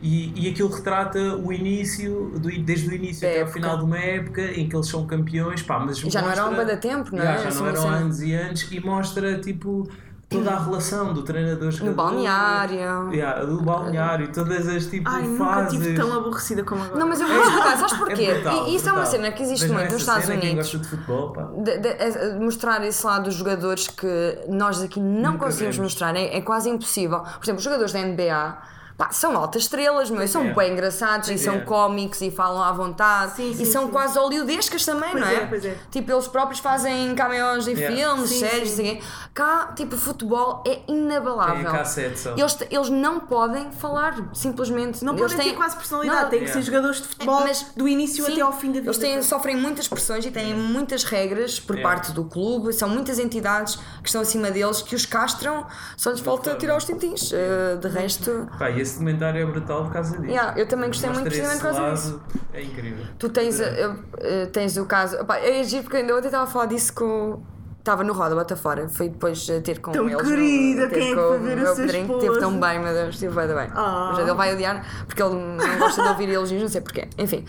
[0.00, 3.58] E, e aquilo retrata o início, do- desde o início Da até ao época.
[3.60, 6.46] final de uma época em que eles são campeões, pá, mas Já não era há
[6.46, 7.38] um mostra- de tempo, não é?
[7.38, 9.88] Já Assim, não eram anos e anos e mostra tipo
[10.28, 13.12] toda a relação do treinador jogador, balneário.
[13.12, 15.72] yeah, do balneário, todas as tipo Ai, nunca fases.
[15.80, 16.98] estive tão aborrecida como agora.
[17.00, 18.22] Não, mas eu vou explicar, sabes porquê?
[18.24, 19.20] É brutal, e isso é uma brutal.
[19.20, 20.54] cena que existe muito nos Estados Unidos.
[20.54, 21.42] gosta de futebol, pá.
[21.56, 25.92] De- de- é- mostrar esse lado dos jogadores que nós aqui não Nunca conseguimos vemos.
[25.92, 27.20] mostrar, é, é quase impossível.
[27.20, 28.58] Por exemplo, os jogadores da NBA
[28.98, 30.52] pá, são altas estrelas, meu, e são É.
[30.52, 31.60] bem engraçados e são É.
[31.60, 33.92] cómicos e falam à vontade Sim, sim, e são sim.
[33.92, 35.34] quase hollywoodescas também, Pois não é?
[35.36, 35.76] é, pois é.
[35.90, 39.00] Tipo, eles próprios fazem cameos em filmes, Sim, séries, sim.
[39.32, 41.70] Cá, tipo, futebol é inabalável.
[42.16, 42.34] Só.
[42.36, 45.04] Eles, eles não podem falar, simplesmente.
[45.04, 47.66] Não eles podem ter têm- quase personalidade, Não, têm que ser jogadores de futebol mas-
[47.76, 48.86] do início Sim, até ao fim da vida.
[48.86, 53.20] Eles têm, sofrem muitas pressões e têm muitas regras por parte do clube, são muitas
[53.20, 55.64] entidades que estão acima deles que os castram,
[55.96, 57.30] só lhes falta tirar os tintins.
[57.30, 60.30] Uh, de resto, Pá, e esse documentário é brutal por causa disso.
[60.30, 62.22] yeah, eu também gostei muito precisamente por causa disso.
[62.52, 63.04] É incrível.
[63.18, 65.16] Tu tens, uh, uh, tens o caso.
[65.20, 67.42] Opá, é giro porque ainda ontem estava a falar disso com.
[67.78, 70.22] Estava no Roda Bota Fora, foi depois uh, ter com Tão eles.
[70.22, 72.18] no- querida, ter quem é que com foi o ver o meu esposo?
[72.18, 73.68] Teve tão bem, meu Deus, esteve bem, bem.
[73.74, 74.08] Ah.
[74.10, 77.08] Mas ele vai odiar porque ele não gosta de ouvir elogios, não sei porquê.
[77.16, 77.46] Enfim.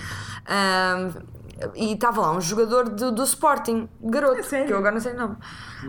[0.48, 1.10] Ahm,
[1.76, 5.14] e estava lá um jogador do, do Sporting, garoto, É que eu agora não sei
[5.14, 5.36] o nome.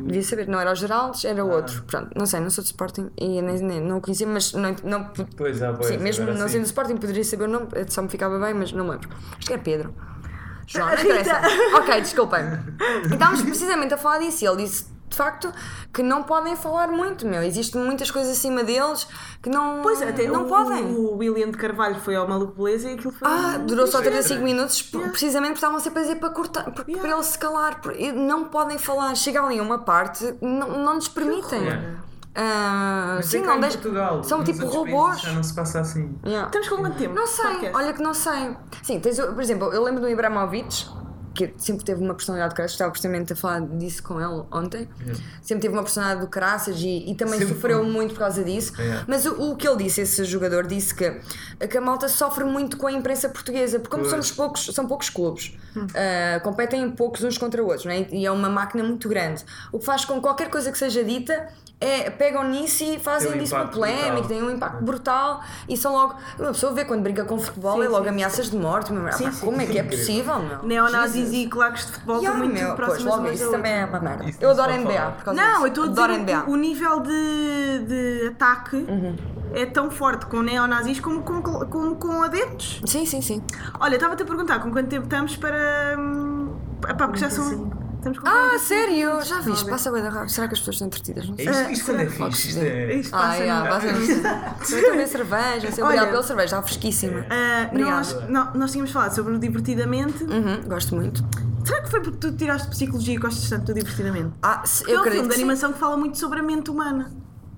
[0.04, 1.56] Devia saber, não era o Geraldes, era o Ah.
[1.56, 1.82] outro.
[1.84, 4.74] Pronto, não sei, não sou do Sporting e nem, nem- não o conhecia, mas não,
[4.84, 8.02] não, Pois é, pois, sim, mesmo não sendo do Sporting poderia saber o nome, só
[8.02, 9.08] me ficava bem, mas não me lembro.
[9.38, 9.94] Acho que é Pedro.
[10.66, 11.08] João, não Rita.
[11.20, 11.40] interessa.
[11.78, 12.40] ok, desculpem.
[13.10, 15.52] Estávamos precisamente a falar disso e ele disse de facto
[15.92, 17.42] que não podem falar muito, meu.
[17.42, 19.06] Existem muitas coisas acima deles
[19.42, 20.84] que não, Pois, até não o, podem.
[20.84, 23.28] o William de Carvalho foi ao Maluco Beleza e aquilo foi.
[23.28, 24.44] Ah, durou só Isso é 35 estranho.
[24.44, 27.02] minutos p- precisamente porque estavam sempre a dizer para cortar, para, Yeah.
[27.08, 27.80] para ele se calar.
[27.80, 29.14] por- e Não podem falar.
[29.16, 31.62] Chega ali a uma parte, não, não lhes permitem.
[31.62, 31.96] Yeah.
[33.16, 35.20] Mas sim, é não deixa- Portugal, São tipo robôs.
[35.20, 36.14] Já não se passa assim.
[36.24, 36.46] Yeah.
[36.46, 37.14] Estamos com quanto tempo?
[37.14, 37.76] Não sei, Podcast.
[37.76, 38.56] olha que não sei.
[38.82, 40.86] Sim, tens, por exemplo, eu lembro do Ibrahimovic,
[41.34, 44.88] que sempre teve uma personalidade do caraças, estava precisamente a falar disso com ele ontem.
[45.42, 47.88] Sempre teve uma personalidade do caraças e, e também Sempre sofreu foi.
[47.90, 48.72] muito por causa disso.
[48.80, 49.04] É.
[49.06, 51.20] Mas o, o que ele disse, esse jogador, disse que,
[51.68, 54.10] que a malta sofre muito com a imprensa portuguesa, porque como Pois.
[54.10, 55.56] somos poucos, são poucos clubes,
[55.94, 58.06] ah, competem poucos uns contra outros, não é?
[58.10, 59.44] e é uma máquina muito grande.
[59.72, 61.48] O que faz com que qualquer coisa que seja dita
[61.80, 65.76] é, pegam nisso e fazem Tem um disso uma polémica, tem um impacto brutal e
[65.78, 66.14] são logo.
[66.38, 68.10] Uma pessoa vê quando brinca com futebol Sim, é logo sim.
[68.10, 68.92] ameaças de morte.
[68.92, 69.46] Mas, Sim, pá, sim.
[69.46, 70.62] como é que é possível, meu?
[70.62, 73.72] Neonazis e claques de futebol Yeah, estão muito meu, pois, próximas logo isso da também
[73.72, 74.24] é uma merda.
[74.28, 75.62] Isso Eu se adoro NBA por causa Não, disso.
[75.62, 76.44] eu estou a dizer NBA.
[76.48, 79.16] o nível de, de ataque Uhum.
[79.55, 82.80] É tão forte com neonazis como com, como com adeptos.
[82.86, 83.42] Sim, sim, sim.
[83.78, 85.96] Olha, estava-te a perguntar com quanto tempo estamos para.
[85.98, 86.55] hum,
[86.88, 87.70] Epá, porque já são.
[88.01, 88.94] Estamos com Ah, 45 sério?
[89.09, 89.28] minutos.
[89.28, 89.68] Já viste?
[89.70, 90.30] Passa bem da rápido.
[90.30, 91.28] Será que as pessoas estão entretidas?
[91.28, 91.53] Não É sei.
[91.53, 92.48] isto, isto quando é fixe.
[92.48, 92.94] Isto é.
[92.94, 95.70] Isto Ah, passa yeah, no- passa beber cerveja.
[95.72, 95.84] Sim, Olha.
[95.84, 97.26] Obrigado pela cerveja, está fresquíssima.
[97.28, 97.96] Ah, Obrigada.
[97.96, 100.24] nós, nó- nós tínhamos falado sobre o divertidamente.
[100.24, 101.22] Uhum, gosto muito.
[101.62, 104.32] Será que foi porque tu tiraste psicologia e gostas tanto do divertidamente?
[104.42, 106.70] Ah, se- é eu um acredito filme de animação que fala muito sobre a mente
[106.70, 107.11] humana.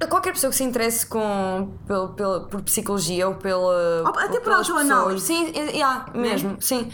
[0.07, 4.03] Qualquer pessoa que se interesse com, pelo, pelo- por psicologia ou pela.
[4.05, 5.27] Oh, até por autoanálise.
[5.27, 6.91] Sim, é, yeah, mesmo, sim.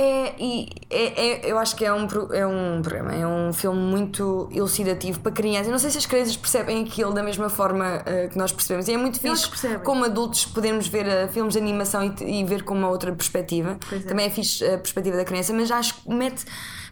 [0.00, 3.80] É, e é, é- eu acho que é um, é um programa, é um filme
[3.80, 5.66] muito elucidativo para crianças.
[5.66, 8.86] Eu não sei se as crianças percebem aquilo da mesma forma eh, que nós percebemos.
[8.86, 9.50] E é muito Eu fixe
[9.82, 13.76] como adultos podermos ver eh, filmes de animação e, e ver com uma outra perspectiva.
[13.90, 13.98] É.
[13.98, 16.44] Também é fixe a perspectiva da criança, mas acho que mete.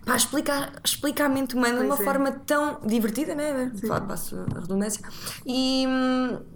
[0.06, 2.04] Pá, explica, explica a mente humana de Pois uma é.
[2.04, 3.72] forma tão divertida, né?
[3.88, 5.04] Fa- Passo a redundância.
[5.44, 5.84] E,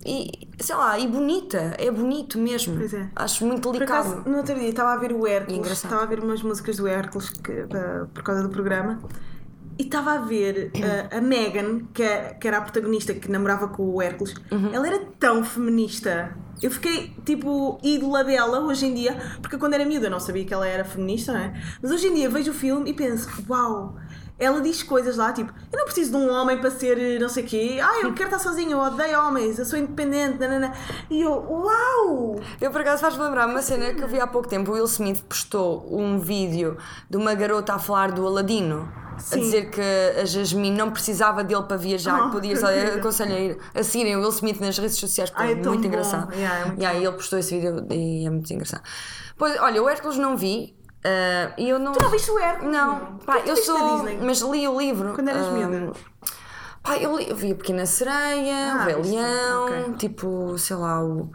[0.06, 1.74] e, sei lá, e bonita.
[1.76, 2.76] É bonito mesmo.
[2.76, 3.10] Pois é.
[3.16, 4.08] Acho muito Por delicado.
[4.08, 6.86] acaso, no outro dia estava a ver o Hércules, estava a ver umas músicas do
[6.86, 9.00] Hércules que- da- por causa do programa
[9.80, 13.68] e estava a ver uh, a Megan, que, é- que era a protagonista que namorava
[13.68, 14.70] com o Hércules, Uhum.
[14.74, 16.36] ela era tão feminista.
[16.62, 20.44] Eu fiquei tipo ídola dela hoje em dia, porque quando era miúda eu não sabia
[20.44, 21.54] que ela era feminista, não é?
[21.80, 23.96] Mas hoje em dia vejo o filme e penso, uau!
[24.40, 27.28] Ela diz coisas lá, tipo, eu não preciso de um homem para ser eh, não
[27.28, 27.78] sei o quê.
[27.82, 30.72] Ah, eu quero estar sozinha, eu odeio homens, eu sou independente, nanana.
[31.10, 32.40] E eu, uau!
[32.60, 34.70] Eu por acaso faz-me lembrar uma cena que eu vi há pouco tempo.
[34.70, 36.76] O Will Smith postou um vídeo
[37.08, 38.90] de uma garota a falar do Aladino.
[39.14, 39.40] A Sim.
[39.40, 39.82] dizer que
[40.18, 42.70] a Jasmine não precisava dele para viajar, Oh, podia só.
[42.70, 42.96] Eu vida.
[43.00, 45.56] aconselho a, ir, a seguirem o Will Smith nas redes sociais porque Ai, é é
[45.56, 45.86] muito bom.
[45.86, 46.32] engraçado.
[46.32, 48.82] Yeah, é muito Yeah, e ele postou esse vídeo e é muito engraçado.
[49.36, 50.74] Pois, olha, o Hércules não vi.
[51.56, 51.92] E eu não.
[51.92, 52.72] Tu não viste o Hércules?
[52.72, 54.04] Não, pá, eu sou.
[54.22, 55.14] Mas li o livro.
[55.14, 55.92] Quando eras ah, miúda?
[56.82, 59.94] Pá, eu, li, eu vi a Pequena Sereia, Ah, o Rei Leão, ok.
[59.94, 61.30] tipo, sei lá, o.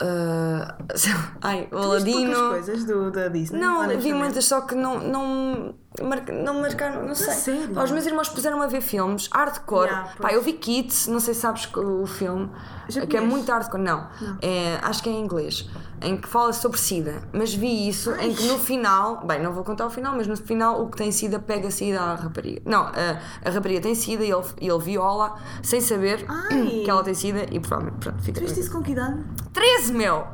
[0.00, 2.50] ah, sei lá, ai, o Aladino.
[2.50, 3.58] coisas do, da Disney?
[3.60, 5.74] Não, vi muitas, só que não, não,
[6.04, 7.32] mar- não marcaram, não sei.
[7.34, 7.68] sério?
[7.74, 9.86] Pá, os meus irmãos puseram a ver filmes, hardcore.
[9.88, 12.50] Yeah, Pá, eu vi Kids, não sei se sabes o filme,
[12.88, 13.82] Já que é muito hardcore.
[13.82, 14.06] Não,
[14.42, 15.68] É, acho que é em inglês,
[16.02, 17.22] em que fala sobre SIDA.
[17.32, 20.36] Mas vi isso, em que no final, bem, não vou contar o final, mas no
[20.36, 22.60] final o que tem SIDA pega SIDA à rapariga.
[22.64, 26.82] Não, a, a rapariga tem SIDA e ele, ele viola sem saber Ai.
[26.84, 28.40] que ela tem SIDA e provavelmente, pronto, fica.
[28.40, 29.22] Tu viste isso com que idade?
[29.52, 30.26] 13, meu!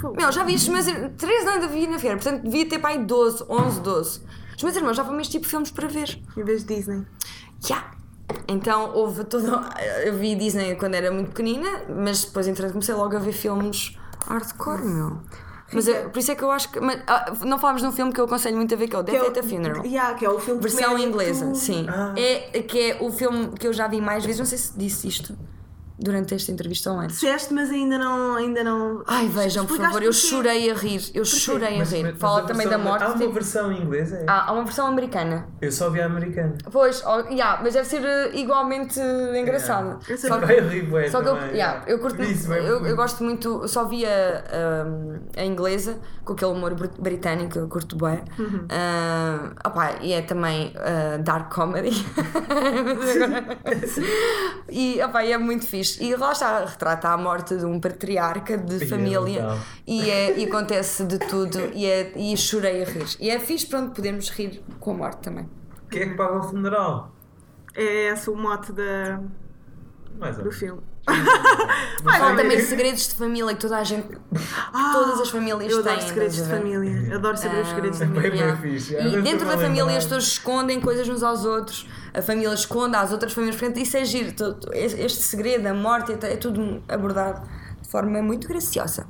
[0.00, 0.14] Fogo.
[0.16, 3.04] Meu, já vi isto, mas 13 não ainda vi na feira, portanto devia ter aí
[3.04, 4.20] 12, 11, 12.
[4.58, 6.20] Os meus irmãos já vão este tipo de filmes para ver.
[6.36, 7.06] Em vez de Disney.
[7.64, 7.92] Já!
[8.48, 9.46] Então houve todo.
[10.04, 13.96] Eu vi Disney quando era muito pequenina, mas depois entretanto comecei logo a ver filmes
[14.26, 15.20] hardcore, meu.
[15.72, 16.80] Mas é- por isso é que eu acho que.
[16.80, 18.98] mas, ah, não falámos de um filme que eu aconselho muito a ver, que é
[18.98, 19.84] o Death é at a Funeral.
[19.86, 21.86] Yeah, que é o filme Versão inglesa, sim.
[21.88, 22.14] Ah.
[22.16, 24.40] É, que é o filme que eu já vi mais vezes.
[24.40, 25.38] Não sei se disse isto
[25.98, 27.18] durante esta entrevista ou antes.
[27.20, 28.36] Disseste, mas ainda não.
[28.36, 29.02] Ainda não...
[29.06, 31.02] Ai, vejam, por favor, eu chorei a rir.
[31.14, 32.02] Eu chorei a Mas- rir.
[32.04, 33.02] mas Fala a também versão- da morte.
[33.04, 34.16] Há uma tipo- versão inglesa?
[34.18, 34.24] é?
[34.28, 35.46] Há há uma versão americana.
[35.60, 36.56] Eu só vi a americana.
[36.70, 39.98] Pois, oh, yeah, mas deve ser eh, igualmente engraçada.
[40.08, 42.74] Eu sei Só que, Vai rir, bué, só que eu, yeah, eu curto Isso, eu,
[42.74, 42.86] muito.
[42.88, 44.44] eu gosto muito, eu só via
[44.86, 48.22] um, a inglesa com aquele humor br- britânico, eu curto bem.
[48.38, 48.66] Uhum.
[50.02, 51.90] e é também uh, dark comedy.
[54.70, 55.87] e opá, e é muito fixe.
[56.00, 59.58] E lá está, retrata a morte de um patriarca de família brutal.
[59.86, 63.06] e, é, e acontece de tudo e, é, e chorei a rir.
[63.20, 65.48] E é fixe, pronto, podemos rir com a morte também.
[65.90, 67.12] Quem é que paga o funeral?
[67.74, 69.20] É esse o mote da,
[70.42, 70.82] do menos.
[71.14, 72.12] Filme.
[72.18, 75.78] Fala também segredos de família que toda a gente, que todas as famílias Ah, Eu
[75.80, 76.08] adoro têm.
[76.08, 77.14] segredos de família.
[77.16, 78.54] Adoro saber os segredos da Bem, família.
[78.56, 78.94] bem fixe.
[78.94, 83.12] E dentro da família as pessoas escondem coisas uns aos outros, a família esconde às
[83.12, 84.32] outras famílias, portanto isso é giro.
[84.32, 87.46] Todo- Este segredo, a morte, é tudo abordado
[87.82, 89.06] de forma muito graciosa.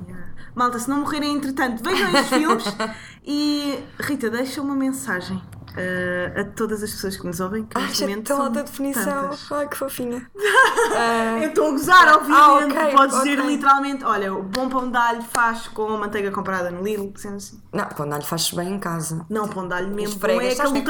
[0.55, 2.63] Malta, se não morrerem entretanto, vejam estes filmes
[3.25, 5.41] e Rita, deixa uma mensagem.
[5.71, 7.65] Uh, a todas as pessoas que nos ouvem.
[7.65, 9.03] Que Ai, neste já momento tão alta definição.
[9.03, 9.51] tantas.
[9.51, 10.29] Ai, que fofinha.
[11.41, 12.77] Eu estou a gozar, obviamente.
[12.77, 13.51] Ah, ok, Podes dizer ok.
[13.55, 17.61] literalmente: olha, o bom pão de alho faz com manteiga comprada no Lidl, sendo assim.
[17.73, 19.25] Não, quando alho fazes bem em casa.
[19.29, 20.19] Não, pão de alho mesmo.
[20.27, 20.83] é aquele o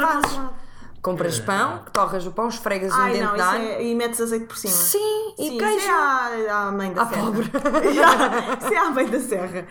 [1.02, 1.12] que é.
[1.12, 3.64] Compras pão, torras o pão, esfregas um Ai, dente não, de alho.
[3.64, 4.74] é, e metes azeite por cima.
[4.74, 5.78] Sim, e Sim, queijo.
[5.78, 7.22] Isso é à, à mãe da À serra.
[7.26, 7.52] pobre.
[8.62, 9.66] isso é à mãe da serra.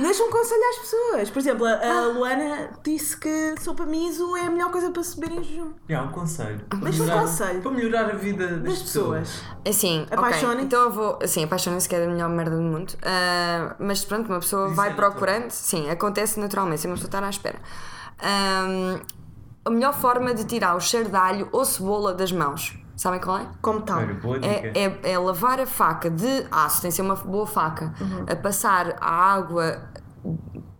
[0.00, 1.30] Deixa um conselho às pessoas.
[1.30, 5.20] Por exemplo, a, a Luana disse que sopa miso é a melhor coisa para se
[5.20, 5.72] beber em jejum.
[5.88, 6.60] É um conselho.
[6.68, 7.60] Para Deixa um melhorar- conselho.
[7.62, 9.42] Para melhorar a vida das, Das pessoas.
[9.68, 10.16] Assim, ok.
[10.18, 10.64] Apaixonem-se.
[10.64, 11.18] Então eu vou.
[11.22, 12.94] Assim, apaixonem-se que é a melhor merda do mundo.
[13.02, 15.50] Ah, mas pronto, uma pessoa Isso vai é procurando.
[15.50, 17.58] Sim, acontece naturalmente, sem uma pessoa estar à espera.
[18.18, 18.98] Ah,
[19.64, 23.38] a melhor forma de tirar o cheiro de alho ou cebola das mãos, sabem qual
[23.38, 23.46] é?
[23.60, 24.00] Como tal.
[24.42, 24.72] É,
[25.04, 28.24] é, é lavar a faca de aço, tem que ser uma boa faca, Uhum.
[28.30, 29.82] a passar a água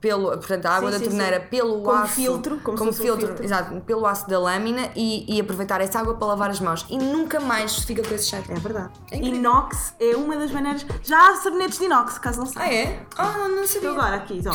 [0.01, 1.47] pelo, portanto, a água Sim, da sim, torneira sim.
[1.51, 3.45] pelo Como aço, filtro, como se como um filtro, filtro.
[3.45, 6.97] exato, pelo aço da lâmina e, e aproveitar essa água para lavar as mãos e
[6.97, 8.47] nunca mais fica com esse cheiro.
[8.49, 8.91] É verdade.
[9.11, 10.87] É inox é uma das maneiras.
[11.03, 12.65] Já há sabonetes de inox, caso não saiba.
[12.71, 13.03] Ah é?
[13.19, 13.91] Ah, não, não sabia.
[13.91, 14.53] Agora aqui, ó.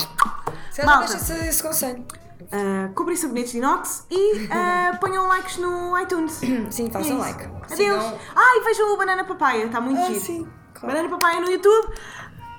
[0.72, 1.14] Se ela Malta.
[1.16, 2.04] esse conselho.
[2.42, 6.34] Uh, comprem sabonetes de inox e uh, ponham likes no iTunes.
[6.70, 7.44] Sim, façam É like.
[7.46, 7.70] Adeus.
[7.76, 10.20] Sigam- Ah, e vejam o Banana Papaya, está muito Ah, giro.
[10.20, 10.96] sim, claro.
[10.96, 11.94] Banana Papaya no YouTube.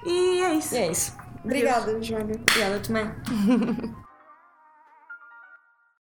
[0.04, 0.74] E é isso.
[0.74, 1.12] E é isso.
[1.44, 2.32] Obrigada, Joana.
[2.34, 3.10] Obrigada também.